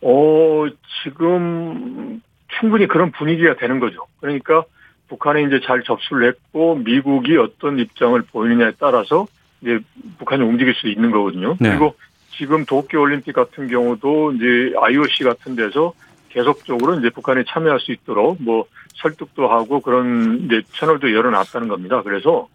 어 0.00 0.66
지금 1.02 2.22
충분히 2.58 2.86
그런 2.86 3.12
분위기가 3.12 3.56
되는 3.56 3.78
거죠. 3.78 3.98
그러니까 4.20 4.64
북한이 5.08 5.44
이제 5.46 5.60
잘 5.64 5.82
접수를 5.82 6.28
했고 6.28 6.76
미국이 6.76 7.36
어떤 7.36 7.78
입장을 7.78 8.20
보이느냐에 8.22 8.72
따라서 8.78 9.26
이제 9.60 9.80
북한이 10.18 10.42
움직일 10.42 10.74
수 10.74 10.88
있는 10.88 11.10
거거든요. 11.10 11.56
네. 11.60 11.70
그리고 11.70 11.94
지금 12.36 12.64
도쿄올림픽 12.64 13.34
같은 13.34 13.68
경우도 13.68 14.32
이제 14.32 14.72
IOC 14.76 15.24
같은 15.24 15.56
데서 15.56 15.92
계속적으로 16.28 16.98
이제 16.98 17.08
북한에 17.10 17.44
참여할 17.48 17.80
수 17.80 17.92
있도록 17.92 18.42
뭐 18.42 18.66
설득도 18.96 19.48
하고 19.48 19.80
그런 19.80 20.44
이제 20.44 20.62
채널도 20.72 21.14
열어놨다는 21.14 21.68
겁니다. 21.68 22.02
그래서 22.02 22.48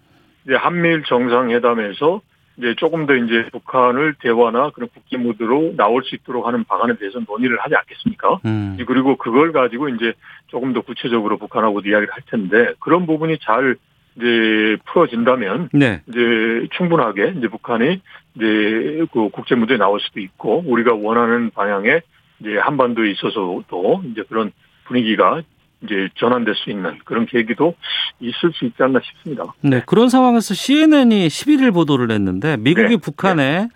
이제 0.46 0.56
한미일 0.56 1.04
정상회담에서 1.04 2.22
이제 2.58 2.76
조금 2.78 3.06
더 3.08 3.16
이제 3.16 3.50
북한을 3.52 4.16
대화나 4.20 4.70
그런 4.72 4.90
국기 4.94 5.18
무드로 5.18 5.76
나올 5.78 6.04
수 6.04 6.16
있도록 6.16 6.46
하는 6.46 6.64
방안에 6.64 6.96
대해서 6.98 7.20
논의를 7.28 7.60
하지 7.60 7.76
않겠습니까? 7.76 8.40
음. 8.46 8.78
그리고 8.86 9.16
그걸 9.16 9.52
가지고 9.52 9.90
이제 9.90 10.14
조금 10.48 10.74
더 10.74 10.82
구체적으로 10.82 11.38
북한하고 11.38 11.80
이야기를 11.80 12.10
할 12.12 12.22
텐데 12.28 12.74
그런 12.80 13.08
부분이 13.08 13.40
잘 13.42 13.78
이제 14.16 14.78
풀어진다면 14.86 15.70
네. 15.74 16.02
이제 16.08 16.68
충분하게 16.72 17.36
이제 17.38 17.48
북한이 17.48 18.02
이제 18.36 19.06
그 19.12 19.30
국제 19.30 19.56
무대에 19.56 19.78
나올 19.78 20.00
수도 20.00 20.20
있고 20.20 20.64
우리가 20.66 20.94
원하는 20.94 21.50
방향에 21.52 22.02
이제 22.40 22.58
한반도에 22.58 23.12
있어서도 23.12 24.04
이제 24.12 24.24
그런 24.28 24.52
분위기가 24.86 25.42
이제 25.84 26.10
전환될 26.16 26.56
수 26.56 26.70
있는 26.70 27.00
그런 27.06 27.26
계기도 27.26 27.76
있을 28.20 28.52
수 28.54 28.66
있지 28.66 28.82
않나 28.84 29.00
싶습니다. 29.04 29.46
네, 29.62 29.82
그런 29.86 30.10
상황에서 30.10 30.54
CNN이 30.54 31.28
11일 31.28 31.74
보도를 31.74 32.12
했는데 32.12 32.58
미국이 32.58 32.90
네. 32.90 32.98
북한에 32.98 33.62
네. 33.62 33.70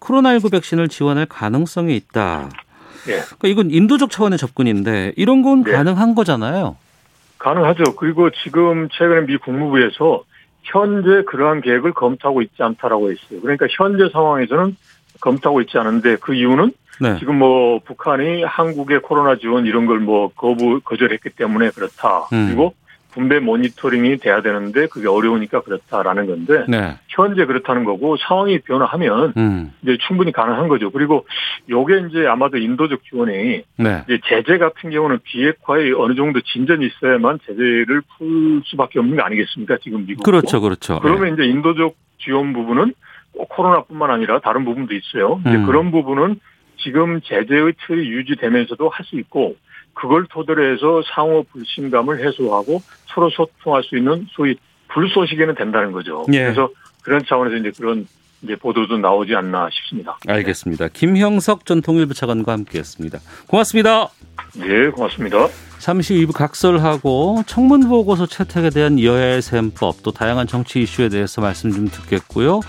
코로나19 0.00 0.50
백신을 0.52 0.88
지원할 0.88 1.26
가능성이 1.26 1.96
있다. 1.96 2.50
네. 3.06 3.20
그러니까 3.38 3.48
이건 3.48 3.70
인도적 3.70 4.10
차원의 4.10 4.38
접근인데 4.38 5.12
이런 5.16 5.42
건 5.42 5.62
네. 5.62 5.72
가능한 5.72 6.14
거잖아요. 6.14 6.76
가능하죠. 7.38 7.96
그리고 7.96 8.30
지금 8.30 8.88
최근에 8.90 9.26
미 9.26 9.36
국무부에서 9.36 10.24
현재 10.66 11.22
그러한 11.26 11.60
계획을 11.60 11.92
검토하고 11.92 12.42
있지 12.42 12.62
않다라고 12.62 13.10
했어요. 13.10 13.40
그러니까 13.40 13.66
현재 13.70 14.08
상황에서는 14.12 14.76
검토하고 15.20 15.60
있지 15.62 15.78
않은데 15.78 16.16
그 16.20 16.34
이유는 16.34 16.72
네. 17.00 17.18
지금 17.18 17.38
뭐 17.38 17.78
북한이 17.80 18.42
한국의 18.42 19.00
코로나 19.02 19.36
지원 19.36 19.66
이런 19.66 19.86
걸 19.86 19.98
뭐 20.00 20.28
거부 20.34 20.80
거절했기 20.84 21.30
때문에 21.30 21.70
그렇다. 21.70 22.28
음. 22.32 22.46
그리고 22.48 22.74
분배 23.16 23.40
모니터링이 23.40 24.18
돼야 24.18 24.42
되는데 24.42 24.88
그게 24.88 25.08
어려우니까 25.08 25.62
그렇다라는 25.62 26.26
건데 26.26 26.66
네. 26.68 26.96
현재 27.08 27.46
그렇다는 27.46 27.84
거고 27.84 28.18
상황이 28.18 28.58
변화하면 28.58 29.32
음. 29.38 29.72
이제 29.82 29.96
충분히 30.06 30.32
가능한 30.32 30.68
거죠. 30.68 30.90
그리고 30.90 31.26
요게 31.70 32.08
이제 32.10 32.26
아마도 32.26 32.58
인도적 32.58 33.02
지원이 33.04 33.62
네. 33.78 34.04
이제 34.04 34.20
제재 34.26 34.58
같은 34.58 34.90
경우는 34.90 35.20
비핵화에 35.24 35.92
어느 35.92 36.14
정도 36.14 36.42
진전이 36.42 36.84
있어야만 36.86 37.38
제재를 37.46 38.02
풀 38.18 38.60
수밖에 38.66 38.98
없는 38.98 39.16
거 39.16 39.22
아니겠습니까? 39.22 39.78
지금 39.82 40.04
미국 40.06 40.22
그렇죠, 40.22 40.60
그렇죠. 40.60 41.00
그러면 41.00 41.34
네. 41.36 41.42
이제 41.42 41.44
인도적 41.50 41.94
지원 42.18 42.52
부분은 42.52 42.92
코로나뿐만 43.48 44.10
아니라 44.10 44.40
다른 44.40 44.66
부분도 44.66 44.94
있어요. 44.94 45.40
이제 45.40 45.56
음. 45.56 45.64
그런 45.64 45.90
부분은 45.90 46.38
지금 46.76 47.22
제재의 47.22 47.72
틀이 47.86 48.08
유지되면서도 48.10 48.90
할 48.90 49.06
수 49.06 49.16
있고 49.18 49.56
그걸 49.96 50.26
토대로 50.28 50.62
해서 50.62 51.02
상호 51.14 51.42
불신감을 51.50 52.24
해소하고 52.24 52.82
서로 53.06 53.30
소통할 53.30 53.82
수 53.82 53.96
있는 53.96 54.26
소위 54.30 54.54
불쏘시개는 54.88 55.54
된다는 55.54 55.90
거죠. 55.90 56.24
예. 56.32 56.44
그래서 56.44 56.68
그런 57.02 57.22
차원에서 57.26 57.56
이제 57.56 57.72
그런 57.76 58.06
이제 58.42 58.54
보도도 58.56 58.98
나오지 58.98 59.34
않나 59.34 59.68
싶습니다. 59.72 60.18
알겠습니다. 60.28 60.88
김형석 60.88 61.64
전 61.64 61.80
통일부 61.80 62.12
차관과 62.12 62.52
함께했습니다. 62.52 63.18
고맙습니다. 63.48 64.08
네, 64.54 64.90
고맙습니다. 64.90 65.48
잠시 65.78 66.14
후 66.14 66.26
2부 66.26 66.34
각설하고 66.34 67.42
청문 67.46 67.88
보고서 67.88 68.26
채택에 68.26 68.70
대한 68.70 69.00
여야의 69.00 69.40
셈법 69.40 70.02
또 70.02 70.10
다양한 70.10 70.46
정치 70.46 70.82
이슈에 70.82 71.08
대해서 71.08 71.40
말씀 71.40 71.72
좀 71.72 71.88
듣겠고요. 71.88 72.60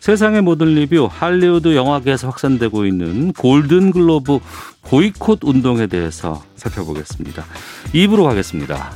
세상의 0.00 0.40
모든 0.40 0.74
리뷰 0.74 1.08
할리우드 1.10 1.76
영화계에서 1.76 2.28
확산되고 2.28 2.86
있는 2.86 3.32
골든 3.34 3.92
글로브 3.92 4.40
보이콧 4.82 5.40
운동에 5.44 5.86
대해서 5.86 6.42
살펴보겠습니다. 6.56 7.44
2부로 7.92 8.24
가겠습니다. 8.24 8.92